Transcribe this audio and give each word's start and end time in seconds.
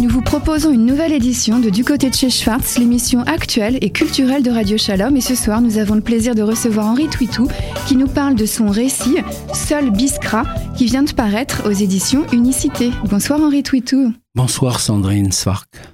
Nous 0.00 0.08
vous 0.08 0.20
proposons 0.20 0.70
une 0.70 0.84
nouvelle 0.84 1.12
édition 1.12 1.58
de 1.58 1.70
Du 1.70 1.84
côté 1.84 2.10
de 2.10 2.14
chez 2.14 2.30
Schwartz, 2.30 2.78
l'émission 2.78 3.22
actuelle 3.22 3.78
et 3.80 3.90
culturelle 3.90 4.42
de 4.42 4.50
Radio 4.50 4.76
Shalom. 4.76 5.16
Et 5.16 5.20
ce 5.20 5.34
soir, 5.34 5.60
nous 5.60 5.78
avons 5.78 5.94
le 5.94 6.00
plaisir 6.00 6.34
de 6.34 6.42
recevoir 6.42 6.86
Henri 6.86 7.08
Twitou 7.08 7.48
qui 7.86 7.96
nous 7.96 8.08
parle 8.08 8.34
de 8.34 8.46
son 8.46 8.68
récit 8.68 9.16
Seul 9.54 9.90
Biskra 9.90 10.44
qui 10.76 10.86
vient 10.86 11.04
de 11.04 11.12
paraître 11.12 11.62
aux 11.66 11.72
éditions 11.72 12.26
Unicité. 12.32 12.90
Bonsoir 13.08 13.40
Henri 13.40 13.62
Twitou. 13.62 14.12
Bonsoir 14.34 14.80
Sandrine 14.80 15.32
Svark. 15.32 15.93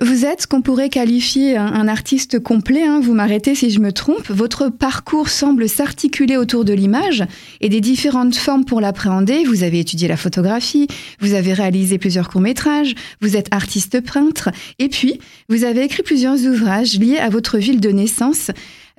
Vous 0.00 0.24
êtes 0.24 0.42
ce 0.42 0.46
qu'on 0.46 0.62
pourrait 0.62 0.88
qualifier 0.88 1.56
un, 1.56 1.88
artiste 1.88 2.38
complet, 2.38 2.84
hein, 2.84 3.00
vous 3.00 3.14
m'arrêtez 3.14 3.54
si 3.54 3.70
je 3.70 3.80
me 3.80 3.92
trompe. 3.92 4.28
Votre 4.28 4.68
parcours 4.68 5.28
semble 5.28 5.68
s'articuler 5.68 6.36
autour 6.36 6.64
de 6.64 6.72
l'image 6.72 7.24
et 7.60 7.68
des 7.68 7.80
différentes 7.80 8.36
formes 8.36 8.64
pour 8.64 8.80
l'appréhender. 8.80 9.44
Vous 9.44 9.62
avez 9.62 9.80
étudié 9.80 10.08
la 10.08 10.16
photographie, 10.16 10.88
vous 11.20 11.34
avez 11.34 11.52
réalisé 11.52 11.98
plusieurs 11.98 12.28
courts-métrages, 12.28 12.94
vous 13.20 13.36
êtes 13.36 13.48
artiste 13.52 14.00
peintre 14.00 14.50
et 14.78 14.88
puis 14.88 15.20
vous 15.48 15.64
avez 15.64 15.82
écrit 15.82 16.02
plusieurs 16.02 16.44
ouvrages 16.44 16.98
liés 16.98 17.18
à 17.18 17.28
votre 17.28 17.58
ville 17.58 17.80
de 17.80 17.90
naissance, 17.90 18.50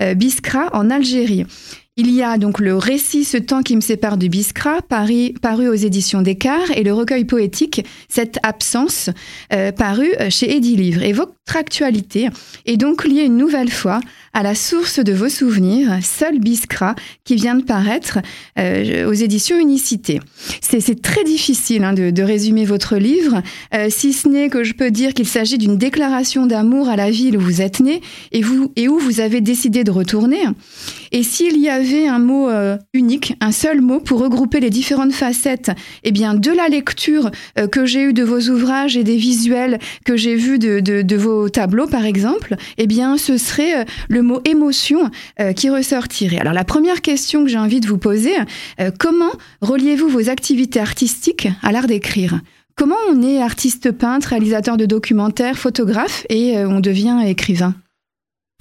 euh, 0.01 0.13
Biskra 0.13 0.69
en 0.73 0.89
Algérie. 0.89 1.45
Il 1.99 2.13
y 2.13 2.21
a 2.21 2.37
donc 2.37 2.59
le 2.59 2.77
récit 2.77 3.23
Ce 3.23 3.37
temps 3.37 3.63
qui 3.63 3.75
me 3.75 3.81
sépare 3.81 4.17
de 4.17 4.27
Biskra, 4.27 4.83
paru, 4.83 5.33
paru 5.41 5.67
aux 5.67 5.73
éditions 5.73 6.21
Descartes, 6.21 6.69
et 6.75 6.83
le 6.83 6.93
recueil 6.93 7.25
poétique 7.25 7.83
Cette 8.07 8.37
absence, 8.43 9.09
euh, 9.51 9.71
paru 9.71 10.07
chez 10.29 10.55
Eddy 10.55 10.75
Livre. 10.75 11.01
Et 11.01 11.11
votre 11.11 11.33
actualité 11.55 12.29
est 12.67 12.77
donc 12.77 13.03
liée 13.03 13.23
une 13.23 13.37
nouvelle 13.37 13.71
fois 13.71 13.99
à 14.33 14.43
la 14.43 14.53
source 14.53 14.99
de 14.99 15.11
vos 15.11 15.27
souvenirs, 15.27 15.97
Seul 16.03 16.37
Biskra, 16.37 16.93
qui 17.23 17.33
vient 17.33 17.55
de 17.55 17.63
paraître 17.63 18.19
euh, 18.59 19.09
aux 19.09 19.13
éditions 19.13 19.57
Unicité. 19.59 20.19
C'est 20.61 21.01
très 21.01 21.23
difficile 21.23 21.83
hein, 21.83 21.93
de, 21.93 22.21
résumer 22.21 22.65
votre 22.65 22.97
livre, 22.97 23.41
euh, 23.73 23.87
si 23.89 24.13
ce 24.13 24.27
n'est 24.27 24.49
que 24.49 24.63
je 24.63 24.73
peux 24.73 24.91
dire 24.91 25.15
qu'il 25.15 25.27
s'agit 25.27 25.57
d'une 25.57 25.79
déclaration 25.79 26.45
d'amour 26.45 26.89
à 26.89 26.95
la 26.95 27.09
ville 27.09 27.37
où 27.37 27.41
vous 27.41 27.61
êtes 27.63 27.79
né 27.79 28.01
et 28.31 28.43
où 28.87 28.99
vous 28.99 29.19
avez 29.19 29.41
décidé 29.41 29.83
de 29.83 29.89
retourner. 29.89 30.43
Et 31.11 31.23
s'il 31.23 31.57
y 31.57 31.69
avait 31.69 32.07
un 32.07 32.19
mot 32.19 32.49
euh, 32.49 32.77
unique, 32.93 33.35
un 33.41 33.51
seul 33.51 33.81
mot 33.81 33.99
pour 33.99 34.19
regrouper 34.19 34.59
les 34.59 34.69
différentes 34.69 35.13
facettes, 35.13 35.71
eh 36.03 36.11
bien 36.11 36.33
de 36.33 36.51
la 36.51 36.67
lecture 36.67 37.31
que 37.71 37.85
j'ai 37.85 38.03
eue 38.03 38.13
de 38.13 38.23
vos 38.23 38.39
ouvrages 38.49 38.97
et 38.97 39.03
des 39.03 39.17
visuels 39.17 39.79
que 40.05 40.15
j'ai 40.15 40.35
vus 40.35 40.59
de, 40.59 40.79
de, 40.79 41.15
vos 41.15 41.49
tableaux, 41.49 41.87
par 41.87 42.05
exemple, 42.05 42.55
eh 42.77 42.87
bien 42.87 43.17
ce 43.17 43.37
serait 43.37 43.85
le 44.09 44.21
mot 44.21 44.41
émotion 44.45 45.09
euh, 45.39 45.53
qui 45.53 45.69
ressortirait. 45.69 46.39
Alors 46.39 46.53
la 46.53 46.63
première 46.63 47.01
question 47.01 47.43
que 47.43 47.49
j'ai 47.49 47.57
envie 47.57 47.79
de 47.79 47.87
vous 47.87 47.97
poser, 47.97 48.33
euh, 48.79 48.91
comment 48.97 49.31
reliez-vous 49.61 50.09
vos 50.09 50.29
activités 50.29 50.79
artistiques 50.79 51.47
à 51.61 51.71
l'art 51.71 51.87
d'écrire? 51.87 52.39
Comment 52.75 52.95
on 53.11 53.23
est 53.23 53.41
artiste 53.41 53.91
peintre, 53.91 54.29
réalisateur 54.29 54.77
de 54.77 54.85
documentaires, 54.85 55.57
photographe 55.57 56.25
et 56.29 56.57
euh, 56.57 56.69
on 56.69 56.79
devient 56.79 57.19
écrivain? 57.25 57.75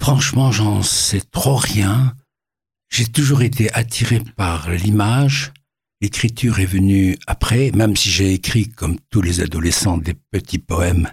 Franchement, 0.01 0.51
j'en 0.51 0.81
sais 0.81 1.21
trop 1.31 1.55
rien. 1.55 2.13
J'ai 2.89 3.05
toujours 3.05 3.41
été 3.41 3.71
attiré 3.73 4.21
par 4.35 4.69
l'image. 4.69 5.51
L'écriture 6.01 6.59
est 6.59 6.65
venue 6.65 7.17
après, 7.27 7.71
même 7.71 7.95
si 7.95 8.09
j'ai 8.09 8.33
écrit, 8.33 8.69
comme 8.69 8.97
tous 9.09 9.21
les 9.21 9.41
adolescents, 9.41 9.97
des 9.97 10.13
petits 10.13 10.59
poèmes 10.59 11.11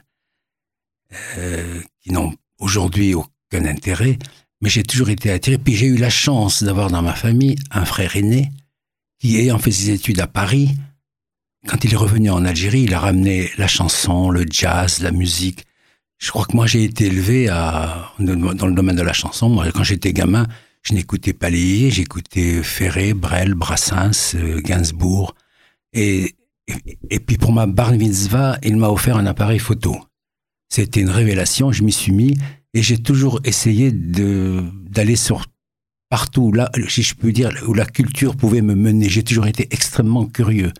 qui 2.01 2.13
n'ont 2.13 2.35
aujourd'hui 2.59 3.15
aucun 3.15 3.65
intérêt 3.67 4.19
mais 4.65 4.71
j'ai 4.71 4.83
toujours 4.83 5.11
été 5.11 5.31
attiré. 5.31 5.59
Puis 5.59 5.75
j'ai 5.75 5.87
eu 5.87 5.99
la 5.99 6.09
chance 6.09 6.63
d'avoir 6.63 6.91
dans 6.91 7.03
ma 7.03 7.13
famille 7.13 7.57
un 7.71 7.85
frère 7.85 8.17
aîné 8.17 8.51
qui, 9.21 9.37
ayant 9.37 9.59
fait 9.59 9.71
ses 9.71 9.91
études 9.91 10.21
à 10.21 10.27
Paris, 10.27 10.71
quand 11.67 11.85
il 11.85 11.93
est 11.93 11.97
revenu 11.97 12.31
en 12.31 12.47
Algérie, 12.47 12.83
il 12.83 12.95
a 12.95 12.99
ramené 12.99 13.51
la 13.59 13.69
chanson, 13.69 14.31
le 14.31 14.47
jazz, 14.51 15.01
la 15.01 15.13
musique. 15.13 15.67
Je 16.19 16.31
crois 16.31 16.47
que 16.47 16.57
moi 16.57 16.67
j'ai 16.67 16.83
été 16.83 17.07
élevé 17.07 17.51
à, 17.51 18.11
dans 18.19 18.67
le 18.67 18.75
domaine 18.75 18.97
de 18.97 19.03
la 19.03 19.13
chanson. 19.13 19.51
Moi, 19.51 19.71
quand 19.71 19.85
j'étais 19.85 20.15
gamin, 20.15 20.47
je 20.87 20.95
n'écoutais 20.95 21.33
pas 21.33 21.51
les 21.51 21.91
j'écoutais 21.91 22.63
Ferré, 22.63 23.15
Brel, 23.15 23.55
Brassens, 23.55 24.35
euh, 24.35 24.61
Gainsbourg. 24.61 25.35
Et, 25.93 26.35
et, 27.11 27.21
puis 27.21 27.39
pour 27.39 27.53
ma 27.53 27.67
bar 27.67 27.95
il 27.95 28.77
m'a 28.77 28.89
offert 28.89 29.17
un 29.17 29.27
appareil 29.27 29.59
photo. 29.59 29.97
C'était 30.69 31.01
une 31.01 31.11
révélation, 31.11 31.73
je 31.73 31.85
m'y 31.85 31.93
suis 31.93 32.13
mis 32.13 32.37
et 32.75 32.83
j'ai 32.83 32.99
toujours 32.99 33.41
essayé 33.45 33.93
d'aller 33.93 35.17
sur 35.17 35.47
partout 36.11 36.53
là, 36.53 36.71
si 36.89 37.03
je 37.03 37.15
peux 37.15 37.33
dire, 37.33 37.51
où 37.67 37.75
la 37.75 37.87
culture 37.87 38.37
pouvait 38.37 38.63
me 38.63 38.75
mener. 38.75 39.09
J'ai 39.09 39.23
toujours 39.23 39.47
été 39.47 39.69
extrêmement 39.71 40.27
curieux. 40.27 40.73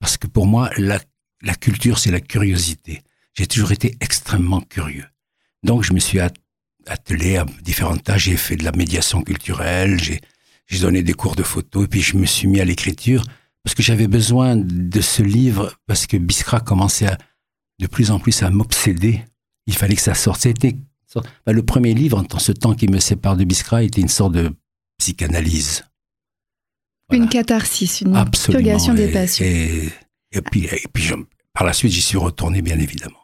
Parce 0.00 0.16
que 0.16 0.26
pour 0.26 0.46
moi, 0.46 0.70
la, 0.76 1.00
la 1.42 1.54
culture, 1.54 1.98
c'est 1.98 2.10
la 2.10 2.20
curiosité. 2.20 3.02
J'ai 3.34 3.46
toujours 3.46 3.72
été 3.72 3.96
extrêmement 4.00 4.60
curieux. 4.60 5.06
Donc, 5.62 5.84
je 5.84 5.92
me 5.92 5.98
suis 5.98 6.20
attelé 6.86 7.36
à 7.36 7.46
différentes 7.62 8.02
tâches. 8.02 8.24
J'ai 8.24 8.36
fait 8.36 8.56
de 8.56 8.64
la 8.64 8.72
médiation 8.72 9.22
culturelle, 9.22 9.98
j'ai 10.00 10.78
donné 10.80 11.02
des 11.02 11.14
cours 11.14 11.36
de 11.36 11.42
photo, 11.42 11.84
et 11.84 11.88
puis 11.88 12.00
je 12.00 12.16
me 12.16 12.26
suis 12.26 12.48
mis 12.48 12.60
à 12.60 12.64
l'écriture 12.64 13.24
parce 13.62 13.74
que 13.74 13.82
j'avais 13.82 14.08
besoin 14.08 14.56
de 14.56 15.00
ce 15.00 15.22
livre, 15.22 15.72
parce 15.86 16.06
que 16.06 16.16
Biskra 16.16 16.60
commençait 16.60 17.06
à, 17.06 17.18
de 17.78 17.86
plus 17.86 18.10
en 18.10 18.18
plus 18.18 18.42
à 18.42 18.50
m'obséder. 18.50 19.22
Il 19.66 19.74
fallait 19.74 19.94
que 19.94 20.02
ça 20.02 20.14
sorte. 20.14 20.40
C'était 20.40 20.76
bah, 21.46 21.52
le 21.52 21.62
premier 21.62 21.94
livre, 21.94 22.24
en 22.32 22.38
ce 22.38 22.52
temps 22.52 22.74
qui 22.74 22.88
me 22.88 22.98
sépare 22.98 23.36
de 23.36 23.44
Biskra, 23.44 23.82
était 23.82 24.00
une 24.00 24.08
sorte 24.08 24.32
de 24.32 24.52
psychanalyse. 24.98 25.84
Une 27.12 27.28
catharsis, 27.28 28.00
une 28.00 28.18
purgation 28.30 28.94
des 28.94 29.08
passions. 29.08 29.44
Et, 29.44 30.40
puis, 30.50 30.64
et 30.64 30.88
puis 30.92 31.10
par 31.52 31.66
la 31.66 31.72
suite, 31.72 31.92
j'y 31.92 32.02
suis 32.02 32.16
retourné, 32.16 32.62
bien 32.62 32.78
évidemment. 32.78 33.21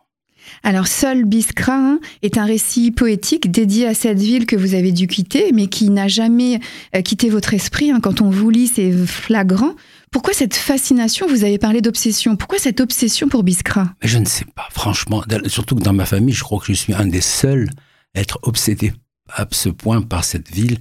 Alors, 0.62 0.86
Seul 0.86 1.25
Biskra 1.25 1.75
hein, 1.75 2.00
est 2.22 2.38
un 2.38 2.44
récit 2.44 2.91
poétique 2.91 3.50
dédié 3.50 3.86
à 3.86 3.94
cette 3.94 4.19
ville 4.19 4.47
que 4.47 4.56
vous 4.56 4.75
avez 4.75 4.92
dû 4.92 5.06
quitter, 5.06 5.53
mais 5.53 5.66
qui 5.66 5.91
n'a 5.91 6.09
jamais 6.09 6.60
euh, 6.94 7.03
quitté 7.03 7.31
votre 7.31 7.54
esprit. 7.54 7.91
Hein. 7.91 8.00
Quand 8.00 8.20
on 8.20 8.31
vous 8.31 8.50
lit, 8.50 8.69
c'est 8.69 8.92
flagrant. 8.92 9.75
Pourquoi 10.10 10.32
cette 10.32 10.56
fascination? 10.56 11.26
Vous 11.26 11.44
avez 11.44 11.58
parlé 11.58 11.81
d'obsession. 11.81 12.37
Pourquoi 12.37 12.58
cette 12.58 12.81
obsession 12.81 13.28
pour 13.28 13.42
Biskra? 13.42 13.92
Mais 14.03 14.08
Je 14.08 14.19
ne 14.19 14.25
sais 14.25 14.47
pas, 14.54 14.69
franchement. 14.70 15.22
Surtout 15.47 15.76
que 15.76 15.82
dans 15.82 15.92
ma 15.92 16.06
famille, 16.06 16.34
je 16.34 16.42
crois 16.42 16.58
que 16.58 16.66
je 16.66 16.72
suis 16.72 16.94
un 16.94 17.06
des 17.06 17.20
seuls 17.20 17.69
à 18.14 18.20
être 18.20 18.38
obsédé 18.42 18.92
à 19.31 19.47
ce 19.50 19.69
point 19.69 20.00
par 20.00 20.25
cette 20.25 20.50
ville. 20.50 20.78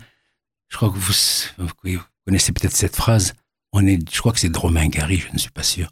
Je 0.69 0.77
crois 0.77 0.89
que 0.89 0.97
vous, 0.97 1.99
connaissez 2.25 2.51
peut-être 2.51 2.75
cette 2.75 2.95
phrase. 2.95 3.33
On 3.73 3.85
est, 3.85 3.99
je 4.11 4.19
crois 4.19 4.31
que 4.31 4.39
c'est 4.39 4.51
Gary, 4.51 5.17
je 5.17 5.33
ne 5.33 5.37
suis 5.37 5.51
pas 5.51 5.63
sûr. 5.63 5.91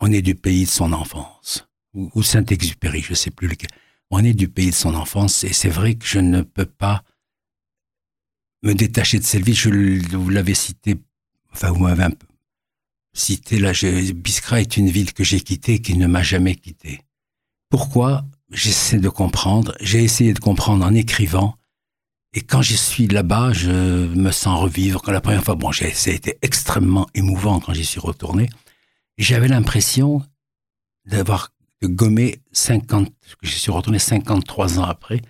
On 0.00 0.10
est 0.10 0.22
du 0.22 0.34
pays 0.34 0.64
de 0.64 0.70
son 0.70 0.92
enfance. 0.92 1.68
Ou, 1.94 2.22
Saint-Exupéry, 2.22 3.02
je 3.02 3.10
ne 3.10 3.14
sais 3.14 3.30
plus 3.30 3.48
lequel. 3.48 3.70
On 4.10 4.24
est 4.24 4.34
du 4.34 4.48
pays 4.48 4.70
de 4.70 4.74
son 4.74 4.94
enfance 4.94 5.44
et 5.44 5.52
c'est 5.52 5.68
vrai 5.68 5.94
que 5.94 6.06
je 6.06 6.18
ne 6.18 6.42
peux 6.42 6.66
pas 6.66 7.02
me 8.62 8.74
détacher 8.74 9.18
de 9.18 9.24
cette 9.24 9.44
ville. 9.44 9.54
Je, 9.54 10.16
vous 10.16 10.30
l'avez 10.30 10.54
cité, 10.54 10.96
enfin 11.52 11.70
vous 11.70 11.80
m'avez 11.80 12.04
un 12.04 12.10
peu 12.10 12.26
cité 13.14 13.58
là, 13.58 13.72
Biskra 14.14 14.60
est 14.60 14.76
une 14.76 14.88
ville 14.88 15.12
que 15.12 15.24
j'ai 15.24 15.40
quittée 15.40 15.80
qui 15.80 15.96
ne 15.96 16.06
m'a 16.06 16.22
jamais 16.22 16.56
quitté. 16.56 17.00
Pourquoi? 17.68 18.24
J'essaie 18.50 18.98
de 18.98 19.08
comprendre. 19.08 19.74
J'ai 19.80 20.02
essayé 20.02 20.34
de 20.34 20.38
comprendre 20.38 20.84
en 20.84 20.94
écrivant. 20.94 21.56
Et 22.34 22.40
quand 22.40 22.62
je 22.62 22.74
suis 22.74 23.06
là-bas, 23.08 23.52
je 23.52 23.70
me 23.70 24.30
sens 24.30 24.60
revivre. 24.60 25.02
Quand 25.02 25.12
la 25.12 25.20
première 25.20 25.44
fois, 25.44 25.54
bon, 25.54 25.72
ça 25.72 25.84
a 25.84 26.12
été 26.12 26.38
extrêmement 26.42 27.06
émouvant 27.14 27.60
quand 27.60 27.74
j'y 27.74 27.84
suis 27.84 28.00
retourné. 28.00 28.48
Et 29.18 29.22
j'avais 29.22 29.48
l'impression 29.48 30.22
d'avoir 31.04 31.51
gommé 31.88 32.40
50, 32.52 33.12
je 33.42 33.50
suis 33.50 33.70
retourné 33.70 33.98
53 33.98 34.78
ans 34.78 34.84
après. 34.84 35.20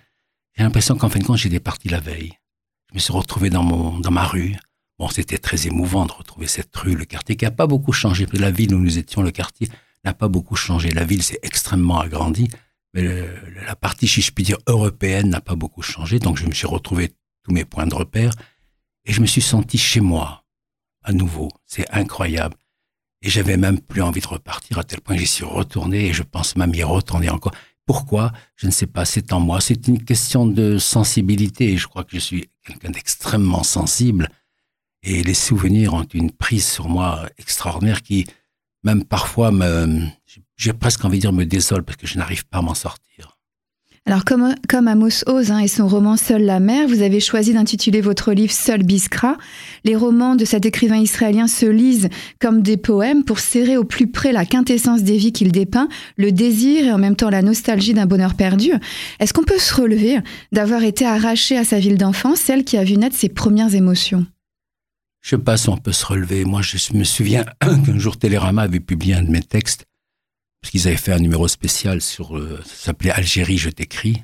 J'ai 0.55 0.63
l'impression 0.63 0.95
qu'en 0.95 1.09
fin 1.09 1.19
de 1.19 1.23
compte, 1.23 1.37
j'étais 1.37 1.59
parti 1.59 1.89
la 1.89 1.99
veille. 1.99 2.33
Je 2.89 2.95
me 2.95 2.99
suis 2.99 3.13
retrouvé 3.13 3.49
dans 3.49 3.63
ma 3.63 4.23
rue. 4.25 4.55
Bon, 4.99 5.09
c'était 5.09 5.39
très 5.39 5.65
émouvant 5.65 6.05
de 6.05 6.11
retrouver 6.11 6.45
cette 6.47 6.75
rue, 6.75 6.95
le 6.95 7.05
quartier 7.05 7.35
qui 7.35 7.45
n'a 7.45 7.51
pas 7.51 7.65
beaucoup 7.65 7.91
changé. 7.91 8.27
La 8.33 8.51
ville 8.51 8.75
où 8.75 8.79
nous 8.79 8.99
étions, 8.99 9.23
le 9.23 9.31
quartier 9.31 9.67
n'a 10.05 10.13
pas 10.13 10.27
beaucoup 10.27 10.55
changé. 10.55 10.91
La 10.91 11.03
ville 11.03 11.23
s'est 11.23 11.39
extrêmement 11.41 11.99
agrandie, 11.99 12.49
mais 12.93 13.25
la 13.65 13.75
partie, 13.75 14.07
si 14.07 14.21
je 14.21 14.31
puis 14.31 14.43
dire, 14.43 14.57
européenne 14.67 15.29
n'a 15.29 15.41
pas 15.41 15.55
beaucoup 15.55 15.81
changé. 15.81 16.19
Donc, 16.19 16.37
je 16.37 16.45
me 16.45 16.53
suis 16.53 16.67
retrouvé 16.67 17.15
tous 17.43 17.51
mes 17.51 17.65
points 17.65 17.87
de 17.87 17.95
repère 17.95 18.31
et 19.05 19.11
je 19.11 19.21
me 19.21 19.25
suis 19.25 19.41
senti 19.41 19.79
chez 19.79 19.99
moi, 19.99 20.43
à 21.01 21.11
nouveau. 21.11 21.49
C'est 21.65 21.89
incroyable. 21.91 22.55
Et 23.23 23.29
j'avais 23.29 23.57
même 23.57 23.79
plus 23.79 24.01
envie 24.01 24.21
de 24.21 24.27
repartir 24.27 24.77
à 24.77 24.83
tel 24.83 25.01
point 25.01 25.15
que 25.15 25.21
j'y 25.21 25.27
suis 25.27 25.45
retourné 25.45 26.07
et 26.07 26.13
je 26.13 26.23
pense 26.23 26.55
même 26.55 26.75
y 26.75 26.83
retourner 26.83 27.29
encore. 27.29 27.53
Pourquoi? 27.85 28.31
Je 28.55 28.67
ne 28.67 28.71
sais 28.71 28.85
pas, 28.85 29.05
c'est 29.05 29.33
en 29.33 29.39
moi. 29.39 29.59
C'est 29.61 29.87
une 29.87 30.03
question 30.03 30.45
de 30.45 30.77
sensibilité 30.77 31.71
et 31.71 31.77
je 31.77 31.87
crois 31.87 32.03
que 32.03 32.11
je 32.13 32.19
suis 32.19 32.49
quelqu'un 32.65 32.91
d'extrêmement 32.91 33.63
sensible 33.63 34.29
et 35.03 35.23
les 35.23 35.33
souvenirs 35.33 35.93
ont 35.93 36.07
une 36.13 36.31
prise 36.31 36.65
sur 36.65 36.87
moi 36.87 37.29
extraordinaire 37.37 38.01
qui, 38.01 38.25
même 38.83 39.03
parfois, 39.03 39.51
me, 39.51 40.05
j'ai 40.55 40.73
presque 40.73 41.03
envie 41.03 41.17
de 41.17 41.21
dire 41.21 41.33
me 41.33 41.45
désole 41.45 41.83
parce 41.83 41.97
que 41.97 42.07
je 42.07 42.17
n'arrive 42.17 42.45
pas 42.45 42.59
à 42.59 42.61
m'en 42.61 42.75
sortir. 42.75 43.32
Alors 44.05 44.25
comme, 44.25 44.87
Amos 44.89 45.23
Oz 45.27 45.51
hein, 45.51 45.59
et 45.59 45.69
son 45.69 45.87
roman 45.87 46.17
Seule 46.17 46.43
la 46.43 46.59
mer, 46.59 46.89
vous 46.89 47.01
avez 47.01 47.21
choisi 47.21 47.53
d'intituler 47.53 48.01
votre 48.01 48.33
livre 48.33 48.51
Seul 48.51 48.83
Biskra. 48.83 49.37
Les 49.85 49.95
romans 49.95 50.35
de 50.35 50.43
cet 50.43 50.65
écrivain 50.65 50.97
israélien 50.97 51.47
se 51.47 51.65
lisent 51.65 52.09
comme 52.41 52.61
des 52.61 52.75
poèmes 52.75 53.23
pour 53.23 53.39
serrer 53.39 53.77
au 53.77 53.85
plus 53.85 54.07
près 54.07 54.33
la 54.33 54.45
quintessence 54.45 55.03
des 55.03 55.15
vies 55.15 55.31
qu'il 55.31 55.53
dépeint, 55.53 55.87
le 56.17 56.33
désir 56.33 56.85
et 56.85 56.91
en 56.91 56.97
même 56.97 57.15
temps 57.15 57.29
la 57.29 57.41
nostalgie 57.41 57.93
d'un 57.93 58.05
bonheur 58.05 58.35
perdu. 58.35 58.73
Est-ce 59.21 59.31
qu'on 59.31 59.45
peut 59.45 59.57
se 59.57 59.73
relever 59.73 60.19
d'avoir 60.51 60.83
été 60.83 61.05
arraché 61.05 61.57
à 61.57 61.63
sa 61.63 61.79
ville 61.79 61.97
d'enfance, 61.97 62.39
celle 62.39 62.65
qui 62.65 62.75
a 62.75 62.83
vu 62.83 62.97
naître 62.97 63.15
ses 63.15 63.29
premières 63.29 63.73
émotions? 63.73 64.25
Je 65.21 65.29
sais 65.29 65.37
pas 65.37 65.55
si 65.55 65.69
on 65.69 65.77
peut 65.77 65.93
se 65.93 66.05
relever. 66.05 66.43
Moi, 66.43 66.61
je 66.61 66.77
me 66.93 67.05
souviens 67.05 67.45
qu'un 67.61 67.97
jour 67.97 68.17
Télérama 68.17 68.63
avait 68.63 68.81
publié 68.81 69.13
un 69.13 69.23
de 69.23 69.31
mes 69.31 69.41
textes 69.41 69.85
parce 70.63 70.71
qu'ils 70.71 70.87
avaient 70.87 70.95
fait 70.95 71.11
un 71.11 71.19
numéro 71.19 71.49
spécial 71.49 71.99
sur, 71.99 72.37
euh, 72.37 72.57
ça 72.63 72.85
s'appelait 72.85 73.11
Algérie, 73.11 73.57
je 73.57 73.69
t'écris. 73.69 74.21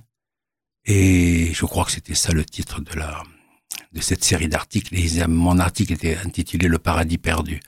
Et 0.85 1.51
je 1.53 1.65
crois 1.65 1.83
que 1.83 1.91
c'était 1.91 2.15
ça 2.15 2.31
le 2.31 2.45
titre 2.45 2.79
de 2.79 2.97
la, 2.97 3.23
de 3.91 3.99
cette 3.99 4.23
série 4.23 4.47
d'articles. 4.47 4.95
Mon 5.27 5.59
article 5.59 5.91
était 5.91 6.15
intitulé 6.15 6.69
Le 6.69 6.79
paradis 6.79 7.17
perdu. 7.17 7.59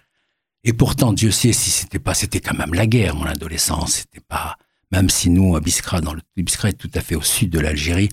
Et 0.64 0.72
pourtant, 0.72 1.12
Dieu 1.12 1.32
sait 1.32 1.52
si 1.52 1.70
c'était 1.70 2.00
pas, 2.00 2.14
c'était 2.14 2.40
quand 2.40 2.58
même 2.58 2.74
la 2.74 2.88
guerre, 2.88 3.14
mon 3.14 3.26
adolescence. 3.26 3.96
C'était 3.96 4.22
pas, 4.26 4.56
même 4.90 5.10
si 5.10 5.30
nous, 5.30 5.58
à 5.58 5.60
Biskra, 5.60 6.00
dans 6.00 6.14
le, 6.14 6.22
Biskra 6.38 6.70
est 6.70 6.74
tout 6.74 6.92
à 6.94 7.02
fait 7.02 7.16
au 7.16 7.22
sud 7.22 7.50
de 7.50 7.60
l'Algérie, 7.60 8.08